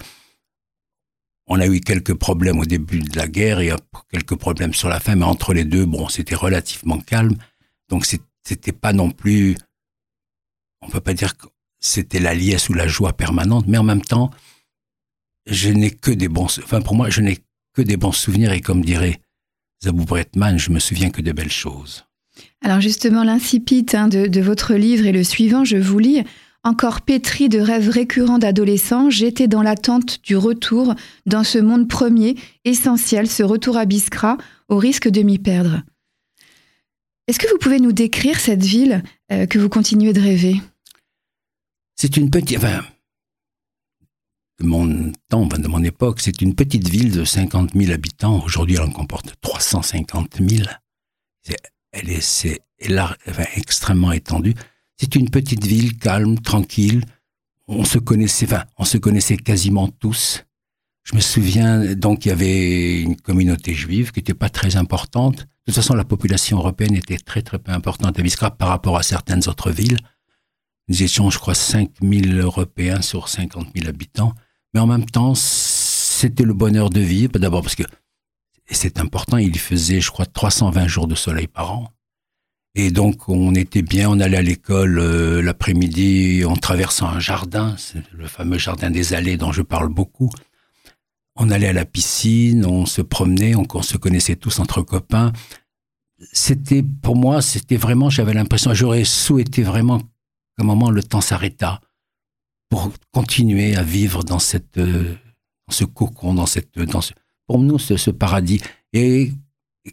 on 1.47 1.61
a 1.61 1.69
eu 1.69 1.79
quelques 1.79 2.15
problèmes 2.15 2.59
au 2.59 2.65
début 2.67 2.99
de 2.99 3.17
la 3.17 3.29
guerre 3.29 3.61
et 3.61 3.73
quelques 4.11 4.35
problèmes 4.35 4.75
sur 4.75 4.89
la 4.89 4.99
fin, 4.99 5.15
mais 5.15 5.25
entre 5.25 5.55
les 5.55 5.65
deux, 5.65 5.87
bon, 5.87 6.09
c'était 6.09 6.35
relativement 6.35 6.99
calme. 6.99 7.37
Donc 7.89 8.07
c'était 8.07 8.73
pas 8.73 8.93
non 8.93 9.13
plus 9.13 9.57
on 10.83 10.89
peut 10.89 11.01
pas 11.01 11.15
dire 11.15 11.37
que 11.37 11.47
c'était 11.81 12.21
la 12.21 12.35
liesse 12.35 12.69
ou 12.69 12.75
la 12.75 12.89
joie 12.89 13.13
permanente, 13.13 13.67
mais 13.69 13.79
en 13.79 13.85
même 13.85 14.03
temps, 14.03 14.31
je 15.47 15.71
n'ai 15.71 15.91
que 15.91 16.11
des 16.11 16.29
bons, 16.29 16.47
enfin 16.63 16.81
pour 16.81 16.95
moi, 16.95 17.11
je 17.11 17.21
n'ai 17.21 17.39
que 17.75 17.83
des 17.83 17.97
bons 17.97 18.13
souvenirs 18.13 18.53
et 18.53 18.61
comme 18.61 18.85
dirait 18.85 19.21
Zabou 19.83 20.05
Bretman, 20.05 20.59
je 20.59 20.71
me 20.71 20.81
souviens 20.81 21.11
que 21.11 21.23
de 21.23 21.33
belles 21.33 21.53
choses. 21.53 22.05
Alors 22.63 22.81
justement, 22.81 23.25
l'incipit 23.25 23.87
hein, 23.93 24.09
de, 24.09 24.27
de, 24.27 24.41
votre 24.41 24.75
livre 24.75 25.07
est 25.07 25.13
le 25.13 25.25
suivant, 25.25 25.65
je 25.65 25.77
vous 25.77 25.99
lis. 25.99 26.25
Encore 26.65 27.03
pétri 27.03 27.49
de 27.49 27.61
rêves 27.61 27.89
récurrents 27.89 28.39
d'adolescent, 28.39 29.11
j'étais 29.11 29.47
dans 29.47 29.63
l'attente 29.63 30.23
du 30.25 30.37
retour 30.37 30.95
dans 31.25 31.45
ce 31.45 31.59
monde 31.59 31.89
premier, 31.89 32.37
essentiel, 32.65 33.29
ce 33.29 33.45
retour 33.45 33.77
à 33.77 33.85
Biskra, 33.85 34.37
au 34.69 34.77
risque 34.77 35.09
de 35.09 35.23
m'y 35.23 35.39
perdre. 35.39 35.83
Est-ce 37.29 37.39
que 37.39 37.49
vous 37.51 37.59
pouvez 37.59 37.79
nous 37.79 37.93
décrire 37.93 38.41
cette 38.41 38.65
ville 38.65 39.03
euh, 39.31 39.47
que 39.47 39.59
vous 39.59 39.69
continuez 39.69 40.15
de 40.15 40.21
rêver? 40.21 40.57
C'est 41.95 42.17
une 42.17 42.31
petite... 42.31 42.57
Enfin, 42.57 42.83
de 44.59 44.67
mon 44.67 45.13
temps, 45.29 45.45
de 45.45 45.69
mon 45.69 45.85
époque, 45.85 46.21
c'est 46.21 46.41
une 46.41 46.55
petite 46.55 46.89
ville 46.89 47.13
de 47.13 47.25
50 47.25 47.75
000 47.75 47.93
habitants. 47.93 48.43
Aujourd'hui, 48.43 48.77
elle 48.77 48.83
en 48.83 48.91
comporte 48.91 49.35
350 49.43 50.39
000. 50.41 50.69
elle 51.93 52.11
est, 52.11 52.61
extrêmement 53.57 54.13
étendue. 54.13 54.55
C'est 54.97 55.15
une 55.15 55.29
petite 55.29 55.65
ville 55.67 55.99
calme, 55.99 56.39
tranquille. 56.41 57.05
On 57.69 57.85
se 57.85 57.99
connaissait, 57.99 58.47
enfin, 58.47 58.65
on 58.79 58.85
se 58.85 58.97
connaissait 58.97 59.37
quasiment 59.37 59.89
tous. 59.89 60.45
Je 61.05 61.15
me 61.15 61.21
souviens, 61.21 61.95
donc, 61.95 62.25
il 62.25 62.31
y 62.31 62.33
avait 62.33 63.03
une 63.03 63.17
communauté 63.17 63.75
juive 63.75 64.13
qui 64.13 64.21
n'était 64.21 64.35
pas 64.35 64.49
très 64.49 64.77
importante. 64.77 65.47
De 65.69 65.73
toute 65.75 65.83
façon, 65.83 65.97
la 65.97 66.05
population 66.05 66.57
européenne 66.57 66.95
était 66.95 67.19
très 67.19 67.43
très 67.43 67.59
peu 67.59 67.73
importante 67.73 68.19
à 68.19 68.23
Biskra 68.23 68.51
par 68.51 68.69
rapport 68.69 68.97
à 68.97 69.03
certaines 69.03 69.47
autres 69.49 69.71
villes. 69.71 69.99
Nous 70.89 71.03
étions, 71.03 71.29
je 71.29 71.39
crois, 71.39 71.55
5000 71.55 72.41
Européens 72.41 73.03
sur 73.03 73.29
50 73.29 73.67
000 73.77 73.87
habitants. 73.87 74.33
Mais 74.73 74.81
en 74.81 74.87
même 74.87 75.05
temps, 75.05 75.35
c'était 75.35 76.45
le 76.45 76.55
bonheur 76.55 76.89
de 76.89 77.01
vivre. 77.01 77.33
D'abord 77.33 77.61
parce 77.61 77.75
que, 77.75 77.83
c'est 78.71 78.99
important, 78.99 79.37
il 79.37 79.59
faisait, 79.59 80.01
je 80.01 80.11
crois, 80.11 80.25
320 80.25 80.87
jours 80.87 81.07
de 81.07 81.15
soleil 81.15 81.49
par 81.49 81.71
an. 81.73 81.93
Et 82.75 82.91
donc, 82.91 83.29
on 83.29 83.55
était 83.55 83.83
bien, 83.83 84.09
on 84.09 84.21
allait 84.21 84.39
à 84.39 84.43
l'école 84.43 84.99
euh, 84.99 85.43
l'après-midi 85.43 86.47
en 86.47 86.57
traversant 86.57 87.09
un 87.09 87.21
jardin, 87.21 87.77
le 88.15 88.27
fameux 88.27 88.57
jardin 88.57 88.91
des 88.91 89.13
allées 89.13 89.37
dont 89.37 89.53
je 89.53 89.61
parle 89.61 89.91
beaucoup. 89.91 90.31
On 91.39 91.51
allait 91.51 91.69
à 91.69 91.73
la 91.73 91.85
piscine, 91.85 92.67
on 92.67 92.85
se 92.85 93.01
promenait, 93.01 93.55
on, 93.55 93.83
se 93.83 93.97
connaissait 93.97 94.37
tous 94.37 94.59
entre 94.59 94.83
copains. 94.83 95.33
C'était, 96.33 96.83
pour 96.83 97.15
moi, 97.15 97.41
c'était 97.41 97.77
vraiment, 97.77 98.11
j'avais 98.11 98.35
l'impression, 98.35 98.75
j'aurais 98.75 99.05
souhaité 99.05 99.63
vraiment 99.63 100.01
qu'à 100.01 100.63
un 100.63 100.65
moment 100.65 100.91
le 100.91 101.03
temps 101.03 101.21
s'arrêta 101.21 101.81
pour 102.69 102.93
continuer 103.13 103.77
à 103.77 103.83
vivre 103.85 104.25
dans 104.25 104.41
cette, 104.41 104.81
ce 105.71 105.85
cocon, 105.85 106.35
dans 106.35 106.47
cette, 106.47 106.79
dans 106.79 107.01
ce, 107.01 107.13
pour 107.47 107.59
nous, 107.59 107.79
ce, 107.79 108.11
paradis. 108.11 108.61
Et 108.93 109.33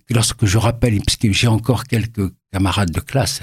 lorsque 0.09 0.45
je 0.45 0.57
rappelle, 0.57 0.99
puisque 1.01 1.31
j'ai 1.31 1.47
encore 1.47 1.85
quelques 1.85 2.31
camarades 2.51 2.91
de 2.91 2.99
classe 2.99 3.41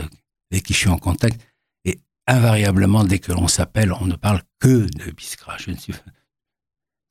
avec 0.50 0.64
qui 0.64 0.74
je 0.74 0.78
suis 0.78 0.88
en 0.88 0.98
contact, 0.98 1.40
et 1.84 1.98
invariablement, 2.26 3.04
dès 3.04 3.18
que 3.18 3.32
l'on 3.32 3.48
s'appelle, 3.48 3.92
on 3.92 4.06
ne 4.06 4.16
parle 4.16 4.42
que 4.60 4.86
de 4.86 5.10
Biskra. 5.12 5.56
Je 5.58 5.70
ne 5.70 5.76
suis, 5.76 5.94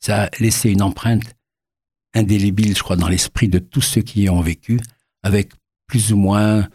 ça 0.01 0.24
a 0.24 0.30
laissé 0.39 0.69
une 0.69 0.81
empreinte 0.81 1.36
indélébile, 2.13 2.75
je 2.75 2.83
crois, 2.83 2.98
dans 2.98 3.07
l'esprit 3.07 3.48
de 3.48 3.59
tous 3.59 3.81
ceux 3.81 4.01
qui 4.01 4.24
y 4.24 4.30
ont 4.30 4.42
vécu, 4.42 4.80
avec 5.24 5.53
plus 5.88 6.12
ou 6.12 6.18
moins 6.18 6.68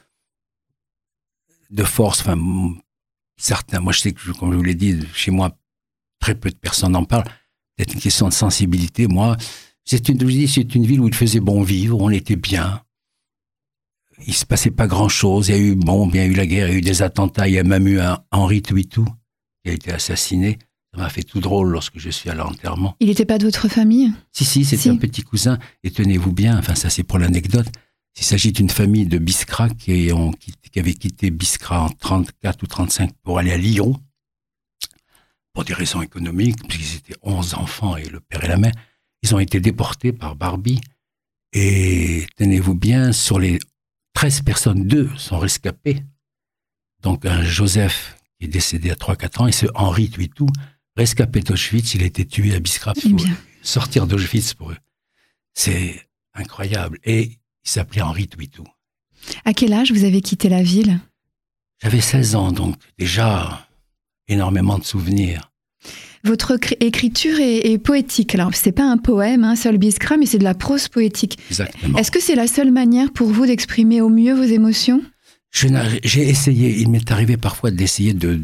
de 1.71 1.83
force. 1.83 2.21
Enfin, 2.21 2.39
certains, 3.37 3.81
moi 3.81 3.93
je 3.93 4.01
sais 4.01 4.13
que, 4.13 4.31
comme 4.33 4.53
je 4.53 4.57
vous 4.57 4.63
l'ai 4.63 4.75
dit, 4.75 4.99
chez 5.13 5.31
moi, 5.31 5.59
très 6.21 6.35
peu 6.35 6.51
de 6.51 6.57
personnes 6.57 6.97
en 6.97 7.05
parlent. 7.05 7.29
C'est 7.79 7.93
une 7.93 8.01
question 8.01 8.29
de 8.29 8.33
sensibilité. 8.33 9.07
Moi, 9.07 9.37
c'est 9.85 10.09
une, 10.09 10.25
ville 10.25 11.01
où 11.01 11.09
il 11.09 11.15
faisait 11.15 11.41
bon 11.41 11.63
vivre, 11.63 12.01
on 12.01 12.11
était 12.11 12.37
bien. 12.37 12.83
Il 14.27 14.35
se 14.35 14.47
passait 14.47 14.71
pas 14.71 14.87
grand 14.87 15.11
chose. 15.11 15.49
Il 15.49 15.55
y 15.55 15.59
a 15.59 15.61
eu, 15.61 15.75
bon, 15.75 16.07
bien 16.07 16.25
eu 16.25 16.33
la 16.33 16.47
guerre, 16.47 16.69
il 16.69 16.73
y 16.73 16.75
a 16.77 16.79
eu 16.79 16.81
des 16.81 17.03
attentats. 17.03 17.49
Il 17.49 17.55
y 17.55 17.59
a 17.59 17.65
même 17.65 17.87
eu 17.87 18.01
un 18.01 18.25
Henri 18.31 18.63
Tuitou 18.63 19.05
qui 19.63 19.71
a 19.71 19.75
été 19.75 19.93
assassiné. 19.93 20.59
Ça 20.97 21.03
m'a 21.03 21.11
fait 21.11 21.23
tout 21.23 21.41
drôle 21.41 21.69
lorsque 21.69 21.99
je 21.99 22.09
suis 22.09 22.31
à 22.31 22.35
l'enterrement. 22.35 22.97
Il 23.01 23.09
n'était 23.09 23.27
pas 23.27 23.37
d'autre 23.37 23.69
famille? 23.69 24.13
Si, 24.33 24.47
si, 24.47 24.65
c'était 24.65 24.89
un 24.89 24.97
petit 24.97 25.23
cousin. 25.23 25.59
Et 25.85 25.91
tenez-vous 25.91 26.33
bien, 26.33 26.59
enfin 26.59 26.75
ça 26.75 26.89
c'est 26.89 27.03
pour 27.03 27.19
l'anecdote, 27.19 27.67
il 28.17 28.25
s'agit 28.25 28.51
d'une 28.51 28.71
famille 28.71 29.05
de 29.05 29.19
Biskra 29.19 29.69
qui, 29.69 30.11
ont, 30.13 30.33
qui, 30.33 30.79
avait 30.79 30.95
quitté 30.95 31.31
Biskra 31.31 31.83
en 31.83 31.91
34 31.91 32.63
ou 32.63 32.67
35 32.67 33.13
pour 33.23 33.39
aller 33.39 33.53
à 33.53 33.59
Lyon, 33.59 34.01
pour 35.53 35.65
des 35.65 35.75
raisons 35.75 36.01
économiques, 36.01 36.67
puisqu'ils 36.67 36.97
étaient 36.97 37.19
11 37.23 37.55
enfants 37.55 37.97
et 37.99 38.09
le 38.09 38.21
père 38.21 38.43
et 38.45 38.49
la 38.49 38.57
mère. 38.57 38.73
Ils 39.23 39.35
ont 39.35 39.39
été 39.39 39.61
déportés 39.61 40.13
par 40.13 40.35
Barbie. 40.35 40.81
Et 41.53 42.27
tenez-vous 42.37 42.75
bien, 42.75 43.13
sur 43.13 43.39
les 43.39 43.59
13 44.15 44.43
personnes, 44.43 44.87
deux 44.87 45.11
sont 45.17 45.39
rescapés. 45.39 46.03
Donc 47.03 47.27
un 47.27 47.43
Joseph 47.43 48.17
qui 48.39 48.47
est 48.47 48.49
décédé 48.49 48.91
à 48.91 48.95
3-4 48.95 49.43
ans 49.43 49.47
et 49.47 49.53
ce 49.53 49.67
Henri 49.75 50.09
Tuitou 50.09 50.47
rescapé 50.97 51.41
d'Auschwitz, 51.41 51.95
il 51.95 52.03
a 52.03 52.07
été 52.07 52.25
tué 52.25 52.55
à 52.55 52.61
Biskra 52.61 52.95
pour 52.95 53.11
eh 53.21 53.31
sortir 53.63 54.07
d'Auschwitz 54.07 54.55
pour 54.55 54.71
eux. 54.71 54.77
C'est 55.55 56.07
incroyable. 56.35 56.99
Et 57.05 57.23
il 57.65 57.71
s'appelait 57.71 58.03
Henri 58.03 58.29
Twitou. 58.29 58.65
À 59.45 59.53
quel 59.53 59.73
âge 59.73 59.93
vous 59.93 60.05
avez 60.05 60.21
quitté 60.21 60.49
la 60.49 60.63
ville? 60.63 61.01
J'avais 61.83 62.01
16 62.01 62.37
ans, 62.37 62.53
donc 62.53 62.77
déjà 62.99 63.69
énormément 64.29 64.79
de 64.79 64.85
souvenirs. 64.85 65.53
Votre 66.25 66.59
écriture 66.81 67.39
est, 67.39 67.79
poétique. 67.79 68.35
Alors, 68.35 68.51
c'est 68.55 68.73
pas 68.73 68.85
un 68.85 68.97
poème, 68.97 69.45
un 69.45 69.55
seul 69.55 69.79
Biskra, 69.79 70.17
mais 70.17 70.27
c'est 70.27 70.39
de 70.39 70.45
la 70.45 70.55
prose 70.55 70.89
poétique. 70.89 71.39
Exactement. 71.51 71.99
Est-ce 71.99 72.11
que 72.11 72.21
c'est 72.21 72.35
la 72.35 72.49
seule 72.49 72.73
manière 72.73 73.13
pour 73.13 73.29
vous 73.29 73.47
d'exprimer 73.47 74.01
au 74.01 74.09
mieux 74.09 74.35
vos 74.35 74.43
émotions? 74.43 75.03
J'ai 75.53 76.29
essayé, 76.29 76.81
il 76.81 76.91
m'est 76.91 77.11
arrivé 77.13 77.37
parfois 77.37 77.71
d'essayer 77.71 78.13
de 78.13 78.41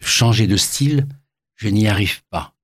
changer 0.00 0.46
de 0.46 0.56
style, 0.56 1.06
je 1.58 1.68
n'y 1.68 1.86
arrive 1.86 2.22
pas. 2.30 2.54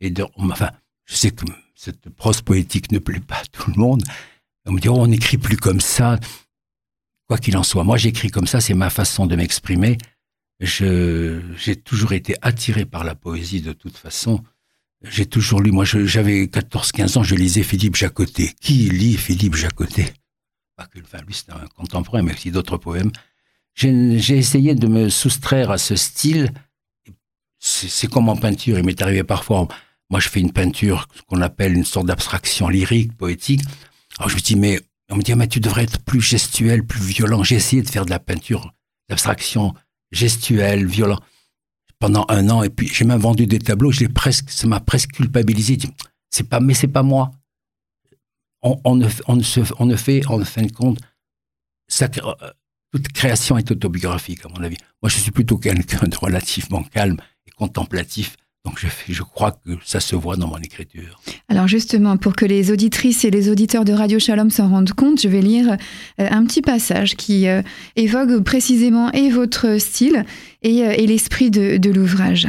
Et 0.00 0.12
enfin, 0.36 0.70
je 1.04 1.14
sais 1.14 1.30
que 1.30 1.44
cette 1.76 2.08
prose 2.10 2.40
poétique 2.40 2.90
ne 2.90 2.98
plaît 2.98 3.20
pas 3.20 3.36
à 3.36 3.44
tout 3.52 3.70
le 3.70 3.76
monde. 3.76 4.02
On 4.66 4.72
me 4.72 4.80
dit, 4.80 4.88
oh, 4.88 4.96
on 4.96 5.06
n'écrit 5.06 5.38
plus 5.38 5.56
comme 5.56 5.80
ça. 5.80 6.18
Quoi 7.28 7.38
qu'il 7.38 7.56
en 7.56 7.62
soit, 7.62 7.84
moi 7.84 7.96
j'écris 7.96 8.30
comme 8.30 8.46
ça, 8.46 8.60
c'est 8.60 8.74
ma 8.74 8.90
façon 8.90 9.26
de 9.26 9.36
m'exprimer. 9.36 9.98
J'ai 10.60 11.76
toujours 11.84 12.12
été 12.12 12.34
attiré 12.42 12.84
par 12.84 13.04
la 13.04 13.14
poésie 13.14 13.60
de 13.60 13.72
toute 13.72 13.96
façon. 13.96 14.42
J'ai 15.02 15.26
toujours 15.26 15.60
lu, 15.60 15.72
moi 15.72 15.84
j'avais 15.84 16.44
14-15 16.44 17.18
ans, 17.18 17.22
je 17.22 17.34
lisais 17.34 17.62
Philippe 17.62 17.96
Jacotet. 17.96 18.54
Qui 18.60 18.88
lit 18.88 19.16
Philippe 19.16 19.56
Jacotet? 19.56 20.14
Pas 20.76 20.86
que, 20.86 21.00
enfin, 21.00 21.18
lui 21.26 21.34
c'est 21.34 21.50
un 21.50 21.66
contemporain, 21.76 22.22
mais 22.22 22.32
aussi 22.32 22.50
d'autres 22.50 22.76
poèmes. 22.76 23.10
J'ai 23.74 24.38
essayé 24.38 24.74
de 24.74 24.86
me 24.86 25.08
soustraire 25.08 25.70
à 25.70 25.78
ce 25.78 25.96
style 25.96 26.52
c'est 27.62 28.08
comme 28.08 28.28
en 28.28 28.36
peinture. 28.36 28.76
Il 28.78 28.84
m'est 28.84 29.00
arrivé 29.00 29.22
parfois, 29.22 29.68
moi 30.10 30.18
je 30.18 30.28
fais 30.28 30.40
une 30.40 30.52
peinture 30.52 31.06
qu'on 31.28 31.40
appelle 31.40 31.74
une 31.74 31.84
sorte 31.84 32.06
d'abstraction 32.06 32.68
lyrique, 32.68 33.16
poétique. 33.16 33.62
Alors 34.18 34.28
je 34.28 34.34
me 34.34 34.40
dis, 34.40 34.56
mais 34.56 34.80
on 35.10 35.16
me 35.16 35.22
dit, 35.22 35.34
mais 35.34 35.46
tu 35.46 35.60
devrais 35.60 35.84
être 35.84 36.00
plus 36.00 36.20
gestuel, 36.20 36.84
plus 36.84 37.00
violent. 37.00 37.44
J'ai 37.44 37.56
essayé 37.56 37.82
de 37.82 37.88
faire 37.88 38.04
de 38.04 38.10
la 38.10 38.18
peinture 38.18 38.74
d'abstraction 39.08 39.74
gestuelle, 40.10 40.86
violent. 40.86 41.20
pendant 42.00 42.26
un 42.28 42.50
an, 42.50 42.64
et 42.64 42.70
puis 42.70 42.88
j'ai 42.88 43.04
même 43.04 43.20
vendu 43.20 43.46
des 43.46 43.60
tableaux, 43.60 43.92
je 43.92 44.06
presque, 44.06 44.50
ça 44.50 44.66
m'a 44.66 44.80
presque 44.80 45.12
culpabilisé. 45.12 45.78
C'est 46.30 46.48
pas, 46.48 46.58
mais 46.58 46.74
c'est 46.74 46.88
pas 46.88 47.04
moi. 47.04 47.30
On, 48.62 48.96
ne, 48.96 49.06
ne 49.06 49.10
on, 49.26 49.86
ne, 49.86 49.96
fait, 49.96 50.26
en 50.26 50.44
fin 50.44 50.62
de 50.62 50.72
compte, 50.72 50.98
ça, 51.88 52.08
toute 52.08 53.08
création 53.08 53.56
est 53.56 53.70
autobiographique, 53.70 54.44
à 54.44 54.48
mon 54.48 54.62
avis. 54.62 54.76
Moi, 55.00 55.10
je 55.10 55.18
suis 55.18 55.30
plutôt 55.30 55.58
quelqu'un 55.58 56.06
de 56.06 56.16
relativement 56.16 56.82
calme 56.84 57.18
contemplatif. 57.62 58.36
Donc 58.64 58.78
je, 58.78 58.86
je, 59.12 59.22
crois 59.22 59.52
que 59.52 59.72
ça 59.84 60.00
se 60.00 60.14
voit 60.14 60.36
dans 60.36 60.48
mon 60.48 60.58
écriture. 60.58 61.20
Alors 61.48 61.66
justement, 61.66 62.16
pour 62.16 62.34
que 62.34 62.44
les 62.44 62.70
auditrices 62.70 63.24
et 63.24 63.30
les 63.30 63.48
auditeurs 63.48 63.84
de 63.84 63.92
Radio 63.92 64.18
Shalom 64.20 64.50
s'en 64.50 64.68
rendent 64.68 64.92
compte, 64.92 65.20
je 65.20 65.28
vais 65.28 65.40
lire 65.40 65.68
euh, 65.72 66.28
un 66.30 66.44
petit 66.44 66.62
passage 66.62 67.16
qui 67.16 67.48
euh, 67.48 67.62
évoque 67.96 68.42
précisément 68.44 69.10
et 69.12 69.30
votre 69.30 69.78
style 69.78 70.24
et, 70.62 70.84
euh, 70.84 70.94
et 70.96 71.06
l'esprit 71.06 71.50
de, 71.50 71.76
de 71.76 71.90
l'ouvrage. 71.90 72.48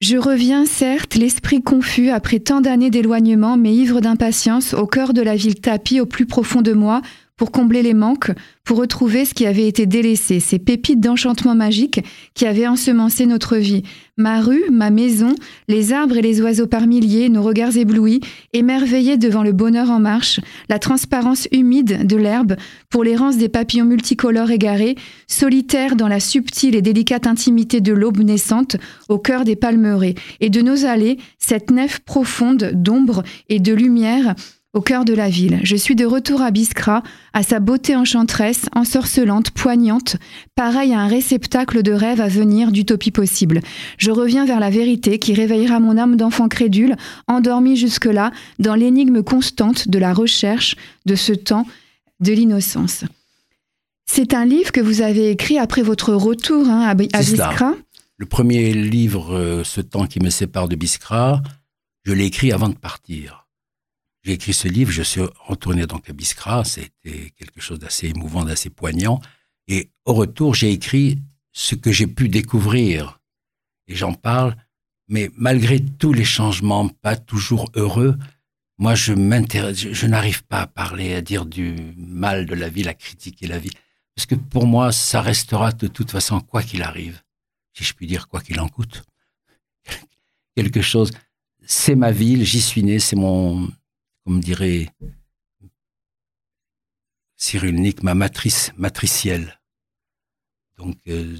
Je 0.00 0.16
reviens, 0.16 0.64
certes, 0.64 1.16
l'esprit 1.16 1.60
confus 1.60 2.10
après 2.10 2.38
tant 2.38 2.60
d'années 2.60 2.90
d'éloignement, 2.90 3.56
mais 3.56 3.74
ivre 3.74 4.00
d'impatience, 4.00 4.74
au 4.74 4.86
cœur 4.86 5.12
de 5.12 5.22
la 5.22 5.34
ville 5.34 5.60
tapie 5.60 6.00
au 6.00 6.06
plus 6.06 6.26
profond 6.26 6.62
de 6.62 6.72
moi, 6.72 7.02
pour 7.38 7.50
combler 7.50 7.82
les 7.82 7.94
manques, 7.94 8.32
pour 8.64 8.76
retrouver 8.76 9.24
ce 9.24 9.32
qui 9.32 9.46
avait 9.46 9.66
été 9.66 9.86
délaissé, 9.86 10.40
ces 10.40 10.58
pépites 10.58 11.00
d'enchantement 11.00 11.54
magique 11.54 12.04
qui 12.34 12.44
avaient 12.44 12.66
ensemencé 12.66 13.24
notre 13.24 13.56
vie. 13.56 13.82
Ma 14.18 14.40
rue, 14.40 14.64
ma 14.70 14.90
maison, 14.90 15.34
les 15.68 15.92
arbres 15.92 16.18
et 16.18 16.22
les 16.22 16.42
oiseaux 16.42 16.66
par 16.66 16.86
milliers, 16.86 17.28
nos 17.28 17.42
regards 17.42 17.76
éblouis, 17.76 18.20
émerveillés 18.52 19.16
devant 19.16 19.44
le 19.44 19.52
bonheur 19.52 19.90
en 19.90 20.00
marche, 20.00 20.40
la 20.68 20.80
transparence 20.80 21.48
humide 21.52 22.06
de 22.06 22.16
l'herbe, 22.16 22.56
pour 22.90 23.04
l'errance 23.04 23.38
des 23.38 23.48
papillons 23.48 23.86
multicolores 23.86 24.50
égarés, 24.50 24.96
solitaires 25.28 25.94
dans 25.94 26.08
la 26.08 26.20
subtile 26.20 26.74
et 26.74 26.82
délicate 26.82 27.28
intimité 27.28 27.80
de 27.80 27.92
l'aube 27.92 28.18
naissante, 28.18 28.76
au 29.08 29.18
cœur 29.18 29.44
des 29.44 29.56
palmeraies, 29.56 30.16
et 30.40 30.50
de 30.50 30.60
nos 30.60 30.84
allées, 30.84 31.18
cette 31.38 31.70
nef 31.70 32.00
profonde 32.00 32.72
d'ombre 32.74 33.22
et 33.48 33.60
de 33.60 33.72
lumière, 33.72 34.34
au 34.78 34.80
cœur 34.80 35.04
de 35.04 35.12
la 35.12 35.28
ville. 35.28 35.58
Je 35.64 35.74
suis 35.74 35.96
de 35.96 36.06
retour 36.06 36.40
à 36.40 36.52
Biskra, 36.52 37.02
à 37.32 37.42
sa 37.42 37.58
beauté 37.58 37.96
enchanteresse, 37.96 38.66
ensorcelante, 38.76 39.50
poignante, 39.50 40.16
pareil 40.54 40.94
à 40.94 41.00
un 41.00 41.08
réceptacle 41.08 41.82
de 41.82 41.90
rêves 41.90 42.20
à 42.20 42.28
venir, 42.28 42.70
d'utopie 42.70 43.10
possible. 43.10 43.60
Je 43.96 44.12
reviens 44.12 44.46
vers 44.46 44.60
la 44.60 44.70
vérité 44.70 45.18
qui 45.18 45.34
réveillera 45.34 45.80
mon 45.80 45.98
âme 45.98 46.14
d'enfant 46.14 46.46
crédule, 46.46 46.94
endormi 47.26 47.76
jusque-là, 47.76 48.30
dans 48.60 48.76
l'énigme 48.76 49.24
constante 49.24 49.88
de 49.88 49.98
la 49.98 50.14
recherche 50.14 50.76
de 51.06 51.16
ce 51.16 51.32
temps 51.32 51.66
de 52.20 52.32
l'innocence. 52.32 53.02
C'est 54.06 54.32
un 54.32 54.44
livre 54.44 54.70
que 54.70 54.80
vous 54.80 55.02
avez 55.02 55.32
écrit 55.32 55.58
après 55.58 55.82
votre 55.82 56.14
retour 56.14 56.68
hein, 56.68 56.82
à, 56.82 56.94
Biskra. 56.94 57.74
Le 58.16 58.26
premier 58.26 58.72
livre, 58.72 59.34
euh, 59.34 59.64
Ce 59.64 59.80
temps 59.80 60.06
qui 60.06 60.20
me 60.20 60.30
sépare 60.30 60.68
de 60.68 60.76
Biskra, 60.76 61.42
je 62.04 62.12
l'ai 62.12 62.26
écrit 62.26 62.52
avant 62.52 62.68
de 62.68 62.76
partir. 62.76 63.47
J'ai 64.28 64.34
écrit 64.34 64.52
ce 64.52 64.68
livre, 64.68 64.90
je 64.90 65.00
suis 65.00 65.22
retourné 65.46 65.86
donc 65.86 66.10
à 66.10 66.12
Biskra, 66.12 66.62
c'était 66.62 67.30
quelque 67.30 67.62
chose 67.62 67.78
d'assez 67.78 68.08
émouvant, 68.08 68.44
d'assez 68.44 68.68
poignant. 68.68 69.22
Et 69.68 69.90
au 70.04 70.12
retour, 70.12 70.54
j'ai 70.54 70.70
écrit 70.70 71.22
ce 71.52 71.74
que 71.74 71.92
j'ai 71.92 72.06
pu 72.06 72.28
découvrir. 72.28 73.22
Et 73.86 73.94
j'en 73.94 74.12
parle, 74.12 74.54
mais 75.08 75.30
malgré 75.34 75.80
tous 75.82 76.12
les 76.12 76.26
changements, 76.26 76.88
pas 76.88 77.16
toujours 77.16 77.70
heureux, 77.74 78.18
moi, 78.76 78.94
je 78.94 79.14
je, 79.14 80.06
n'arrive 80.06 80.44
pas 80.44 80.60
à 80.60 80.66
parler, 80.66 81.14
à 81.14 81.22
dire 81.22 81.46
du 81.46 81.94
mal 81.96 82.44
de 82.44 82.54
la 82.54 82.68
vie, 82.68 82.86
à 82.86 82.92
critiquer 82.92 83.46
la 83.46 83.58
vie. 83.58 83.72
Parce 84.14 84.26
que 84.26 84.34
pour 84.34 84.66
moi, 84.66 84.92
ça 84.92 85.22
restera 85.22 85.72
de 85.72 85.86
toute 85.86 86.10
façon, 86.10 86.38
quoi 86.42 86.62
qu'il 86.62 86.82
arrive. 86.82 87.22
Si 87.72 87.82
je 87.82 87.94
puis 87.94 88.06
dire, 88.06 88.28
quoi 88.28 88.42
qu'il 88.42 88.60
en 88.60 88.68
coûte. 88.68 89.04
Quelque 90.54 90.82
chose. 90.82 91.12
C'est 91.64 91.94
ma 91.94 92.12
ville, 92.12 92.44
j'y 92.44 92.60
suis 92.60 92.82
né, 92.82 92.98
c'est 92.98 93.16
mon, 93.16 93.68
comme 94.28 94.40
dirait 94.40 94.90
Cyrulnik, 97.36 98.02
ma 98.02 98.14
matrice 98.14 98.72
matricielle. 98.76 99.58
Donc, 100.76 100.98
euh, 101.08 101.38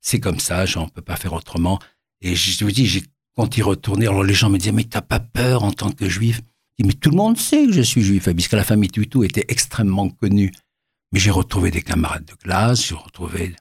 c'est 0.00 0.20
comme 0.20 0.38
ça, 0.38 0.64
j'en 0.64 0.88
peux 0.88 1.02
pas 1.02 1.16
faire 1.16 1.32
autrement. 1.32 1.80
Et 2.20 2.36
je 2.36 2.64
vous 2.64 2.70
dis, 2.70 3.02
quand 3.34 3.56
y 3.56 3.62
retourner, 3.62 4.06
alors 4.06 4.22
les 4.22 4.32
gens 4.32 4.48
me 4.48 4.58
disaient, 4.58 4.70
mais 4.70 4.84
t'as 4.84 5.02
pas 5.02 5.18
peur 5.18 5.64
en 5.64 5.72
tant 5.72 5.90
que 5.90 6.08
juif? 6.08 6.40
Mais 6.78 6.92
tout 6.92 7.10
le 7.10 7.16
monde 7.16 7.36
sait 7.36 7.66
que 7.66 7.72
je 7.72 7.82
suis 7.82 8.02
juif, 8.02 8.28
puisque 8.28 8.52
la 8.52 8.62
famille 8.62 8.90
Tutu 8.90 9.24
était 9.24 9.46
extrêmement 9.48 10.08
connue. 10.08 10.52
Mais 11.10 11.18
j'ai 11.18 11.32
retrouvé 11.32 11.72
des 11.72 11.82
camarades 11.82 12.26
de 12.26 12.34
classe, 12.34 12.86
j'ai 12.86 12.94
retrouvé 12.94 13.56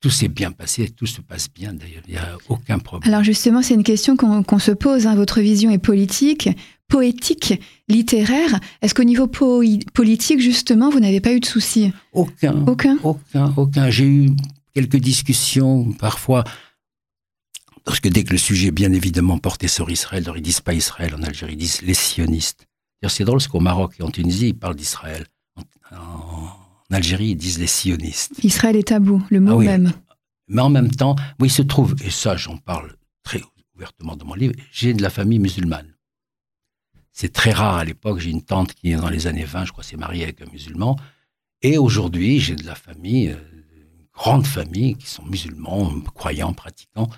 tout 0.00 0.10
s'est 0.10 0.28
bien 0.28 0.50
passé, 0.50 0.88
tout 0.88 1.06
se 1.06 1.20
passe 1.20 1.48
bien 1.52 1.74
d'ailleurs, 1.74 2.02
il 2.08 2.12
n'y 2.12 2.18
a 2.18 2.36
aucun 2.48 2.78
problème. 2.78 3.12
Alors 3.12 3.22
justement, 3.22 3.62
c'est 3.62 3.74
une 3.74 3.84
question 3.84 4.16
qu'on 4.16 4.58
se 4.58 4.70
pose, 4.72 5.06
hein. 5.06 5.14
votre 5.14 5.40
vision 5.40 5.70
est 5.70 5.78
politique, 5.78 6.48
poétique, 6.88 7.60
littéraire. 7.88 8.58
Est-ce 8.82 8.94
qu'au 8.94 9.04
niveau 9.04 9.26
politique, 9.26 10.40
justement, 10.40 10.90
vous 10.90 11.00
n'avez 11.00 11.20
pas 11.20 11.32
eu 11.32 11.40
de 11.40 11.46
soucis? 11.46 11.92
Aucun. 12.12 12.66
Aucun? 12.66 12.98
Aucun, 13.02 13.52
aucun. 13.56 13.90
J'ai 13.90 14.06
eu 14.06 14.30
quelques 14.74 14.96
discussions 14.96 15.92
parfois, 15.92 16.44
parce 17.84 18.00
que 18.00 18.08
dès 18.08 18.24
que 18.24 18.32
le 18.32 18.38
sujet, 18.38 18.70
bien 18.70 18.92
évidemment, 18.92 19.38
portait 19.38 19.68
sur 19.68 19.90
Israël, 19.90 20.24
alors 20.24 20.38
ils 20.38 20.42
disent 20.42 20.60
pas 20.60 20.74
Israël 20.74 21.14
en 21.14 21.22
Algérie, 21.22 21.52
ils 21.52 21.58
disent 21.58 21.82
les 21.82 21.94
sionistes. 21.94 22.66
C'est 23.08 23.24
drôle, 23.24 23.38
parce 23.38 23.48
qu'au 23.48 23.60
Maroc 23.60 23.94
et 23.98 24.02
en 24.02 24.10
Tunisie, 24.10 24.48
ils 24.48 24.58
parlent 24.58 24.76
d'Israël. 24.76 25.26
En, 25.90 26.59
Algérie, 26.96 27.30
ils 27.30 27.36
disent 27.36 27.58
les 27.58 27.66
sionistes. 27.66 28.32
Israël 28.42 28.76
est 28.76 28.88
tabou, 28.88 29.22
le 29.30 29.40
mot 29.40 29.60
ah 29.60 29.64
même. 29.64 29.92
Mais 30.48 30.62
en 30.62 30.70
même 30.70 30.90
temps, 30.90 31.16
oui, 31.38 31.48
il 31.48 31.52
se 31.52 31.62
trouve, 31.62 31.94
et 32.04 32.10
ça 32.10 32.36
j'en 32.36 32.56
parle 32.56 32.96
très 33.22 33.40
ouvertement 33.76 34.16
dans 34.16 34.26
mon 34.26 34.34
livre, 34.34 34.54
j'ai 34.72 34.94
de 34.94 35.02
la 35.02 35.10
famille 35.10 35.38
musulmane. 35.38 35.94
C'est 37.12 37.32
très 37.32 37.52
rare 37.52 37.76
à 37.76 37.84
l'époque. 37.84 38.18
J'ai 38.18 38.30
une 38.30 38.42
tante 38.42 38.72
qui 38.74 38.92
est 38.92 38.96
dans 38.96 39.08
les 39.08 39.26
années 39.26 39.44
20, 39.44 39.66
je 39.66 39.72
crois, 39.72 39.84
s'est 39.84 39.96
mariée 39.96 40.24
avec 40.24 40.40
un 40.42 40.46
musulman. 40.46 40.98
Et 41.62 41.76
aujourd'hui, 41.76 42.40
j'ai 42.40 42.56
de 42.56 42.64
la 42.64 42.74
famille, 42.74 43.28
euh, 43.28 43.36
une 43.74 44.06
grande 44.14 44.46
famille, 44.46 44.96
qui 44.96 45.06
sont 45.06 45.24
musulmans, 45.24 45.92
croyants, 46.14 46.54
pratiquants, 46.54 47.10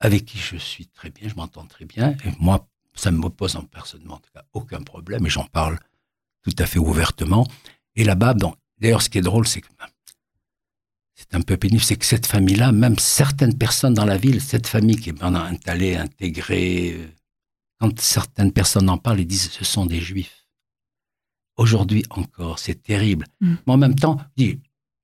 avec 0.00 0.24
qui 0.24 0.38
je 0.38 0.56
suis 0.56 0.86
très 0.86 1.10
bien, 1.10 1.28
je 1.28 1.34
m'entends 1.34 1.66
très 1.66 1.84
bien. 1.84 2.12
Et 2.24 2.30
moi, 2.40 2.68
ça 2.94 3.10
ne 3.10 3.16
m'oppose 3.16 3.56
en 3.56 3.62
personnellement, 3.62 4.14
en 4.14 4.18
tout 4.18 4.30
cas, 4.32 4.44
aucun 4.52 4.80
problème. 4.80 5.26
Et 5.26 5.30
j'en 5.30 5.44
parle 5.44 5.78
tout 6.42 6.54
à 6.58 6.66
fait 6.66 6.78
ouvertement. 6.78 7.46
Et 7.96 8.04
là-bas, 8.04 8.34
d'ailleurs, 8.84 9.02
ce 9.02 9.08
qui 9.08 9.16
est 9.18 9.22
drôle, 9.22 9.46
c'est 9.46 9.62
que 9.62 9.68
c'est 11.14 11.34
un 11.34 11.40
peu 11.40 11.56
pénible, 11.56 11.82
c'est 11.82 11.96
que 11.96 12.04
cette 12.04 12.26
famille-là, 12.26 12.70
même 12.70 12.98
certaines 12.98 13.56
personnes 13.56 13.94
dans 13.94 14.04
la 14.04 14.18
ville, 14.18 14.42
cette 14.42 14.66
famille 14.66 14.96
qui 14.96 15.08
est 15.08 15.20
maintenant 15.22 15.44
installée, 15.44 15.96
intégrée, 15.96 16.92
euh, 16.92 17.06
quand 17.80 17.98
certaines 17.98 18.52
personnes 18.52 18.90
en 18.90 18.98
parlent, 18.98 19.20
ils 19.20 19.26
disent 19.26 19.50
ce 19.50 19.64
sont 19.64 19.86
des 19.86 20.00
juifs. 20.00 20.46
Aujourd'hui 21.56 22.04
encore, 22.10 22.58
c'est 22.58 22.82
terrible. 22.82 23.26
Mm. 23.40 23.54
Mais 23.66 23.72
en 23.72 23.76
même 23.78 23.94
temps, 23.94 24.18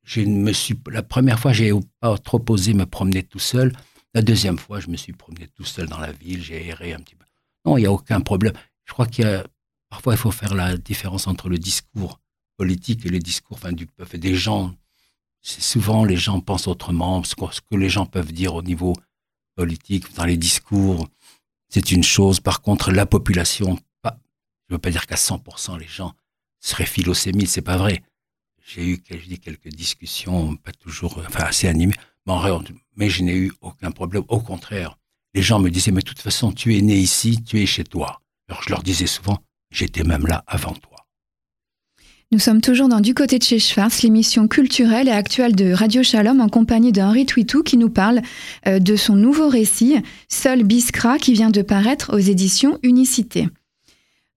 je 0.03 0.21
me 0.21 0.53
suis, 0.53 0.79
la 0.91 1.03
première 1.03 1.41
fois, 1.41 1.55
j'ai 1.55 1.73
pas 2.01 2.19
trop 2.19 2.45
osé 2.51 2.75
me 2.75 2.85
promener 2.85 3.23
tout 3.23 3.39
seul. 3.39 3.73
La 4.13 4.21
deuxième 4.21 4.59
fois, 4.59 4.79
je 4.81 4.89
me 4.89 4.97
suis 4.99 5.15
promené 5.15 5.47
tout 5.49 5.65
seul 5.65 5.89
dans 5.89 6.01
la 6.01 6.13
ville, 6.13 6.43
j'ai 6.43 6.67
erré 6.69 6.93
un 6.93 6.99
petit 6.99 7.15
peu. 7.15 7.25
Non, 7.65 7.79
il 7.79 7.83
n'y 7.83 7.87
a 7.87 7.93
aucun 7.93 8.21
problème. 8.21 8.55
Je 8.85 8.93
crois 8.93 9.07
qu'il 9.07 9.25
y 9.25 9.29
a, 9.29 9.47
parfois, 9.89 10.13
il 10.13 10.19
faut 10.19 10.33
faire 10.33 10.55
la 10.55 10.77
différence 10.77 11.27
entre 11.27 11.49
le 11.49 11.57
discours 11.57 12.21
politique 12.61 13.07
et 13.07 13.09
le 13.09 13.21
discours 13.21 13.57
enfin, 13.57 13.73
du 13.73 13.87
peuple. 13.87 14.19
Des 14.19 14.35
gens, 14.35 14.75
souvent 15.41 16.05
les 16.05 16.19
gens 16.19 16.41
pensent 16.41 16.69
autrement, 16.69 17.25
ce 17.25 17.35
que 17.35 17.77
les 17.77 17.89
gens 17.89 18.05
peuvent 18.05 18.33
dire 18.33 18.55
au 18.55 18.63
niveau 18.63 18.93
politique, 19.57 20.13
dans 20.15 20.27
les 20.27 20.37
discours, 20.37 21.09
c'est 21.71 21.91
une 21.91 22.03
chose. 22.03 22.39
Par 22.39 22.61
contre, 22.61 22.93
la 22.93 23.07
population, 23.07 23.79
pas, 24.03 24.19
je 24.69 24.75
ne 24.75 24.75
veux 24.75 24.79
pas 24.79 24.91
dire 24.91 25.07
qu'à 25.07 25.17
100% 25.17 25.79
les 25.79 25.89
gens 25.89 26.13
seraient 26.59 26.85
philosémites, 26.85 27.49
c'est 27.49 27.63
pas 27.63 27.79
vrai. 27.79 28.03
J'ai 28.63 28.87
eu 28.87 28.99
quelques 28.99 29.69
discussions, 29.69 30.55
pas 30.57 30.73
toujours, 30.73 31.17
enfin 31.27 31.45
assez 31.45 31.67
animées, 31.67 31.95
mais 32.97 33.09
je 33.09 33.23
n'ai 33.23 33.37
eu 33.37 33.53
aucun 33.63 33.91
problème. 33.91 34.25
Au 34.29 34.41
contraire, 34.41 34.99
les 35.33 35.41
gens 35.41 35.61
me 35.61 35.71
disaient, 35.71 35.93
mais 35.93 36.03
de 36.03 36.09
toute 36.09 36.21
façon, 36.21 36.53
tu 36.53 36.77
es 36.77 36.83
né 36.83 36.97
ici, 36.99 37.43
tu 37.43 37.59
es 37.63 37.65
chez 37.65 37.85
toi. 37.85 38.21
Alors 38.49 38.63
je 38.63 38.69
leur 38.69 38.83
disais 38.83 39.07
souvent, 39.07 39.39
j'étais 39.71 40.05
même 40.05 40.27
là 40.27 40.45
avant 40.47 40.75
toi. 40.75 41.00
Nous 42.33 42.39
sommes 42.39 42.61
toujours 42.61 42.89
dans 42.89 43.01
Du 43.01 43.13
côté 43.13 43.41
de 43.41 43.43
chez 43.43 43.59
Schwartz, 43.59 44.03
l'émission 44.03 44.47
culturelle 44.47 45.09
et 45.09 45.13
actuelle 45.13 45.57
de 45.57 45.73
Radio 45.73 46.05
Shalom 46.05 46.41
en 46.41 46.49
compagnie 46.49 46.93
d'Henri 46.93 47.27
Twitou 47.27 47.65
qui 47.65 47.77
nous 47.77 47.91
parle 47.91 48.23
euh, 48.69 48.79
de 48.79 48.95
son 48.95 49.17
nouveau 49.17 49.49
récit, 49.49 49.97
Seul 50.29 50.63
Biskra, 50.63 51.19
qui 51.19 51.33
vient 51.33 51.51
de 51.51 51.63
paraître 51.63 52.15
aux 52.15 52.21
éditions 52.21 52.79
Unicité. 52.85 53.49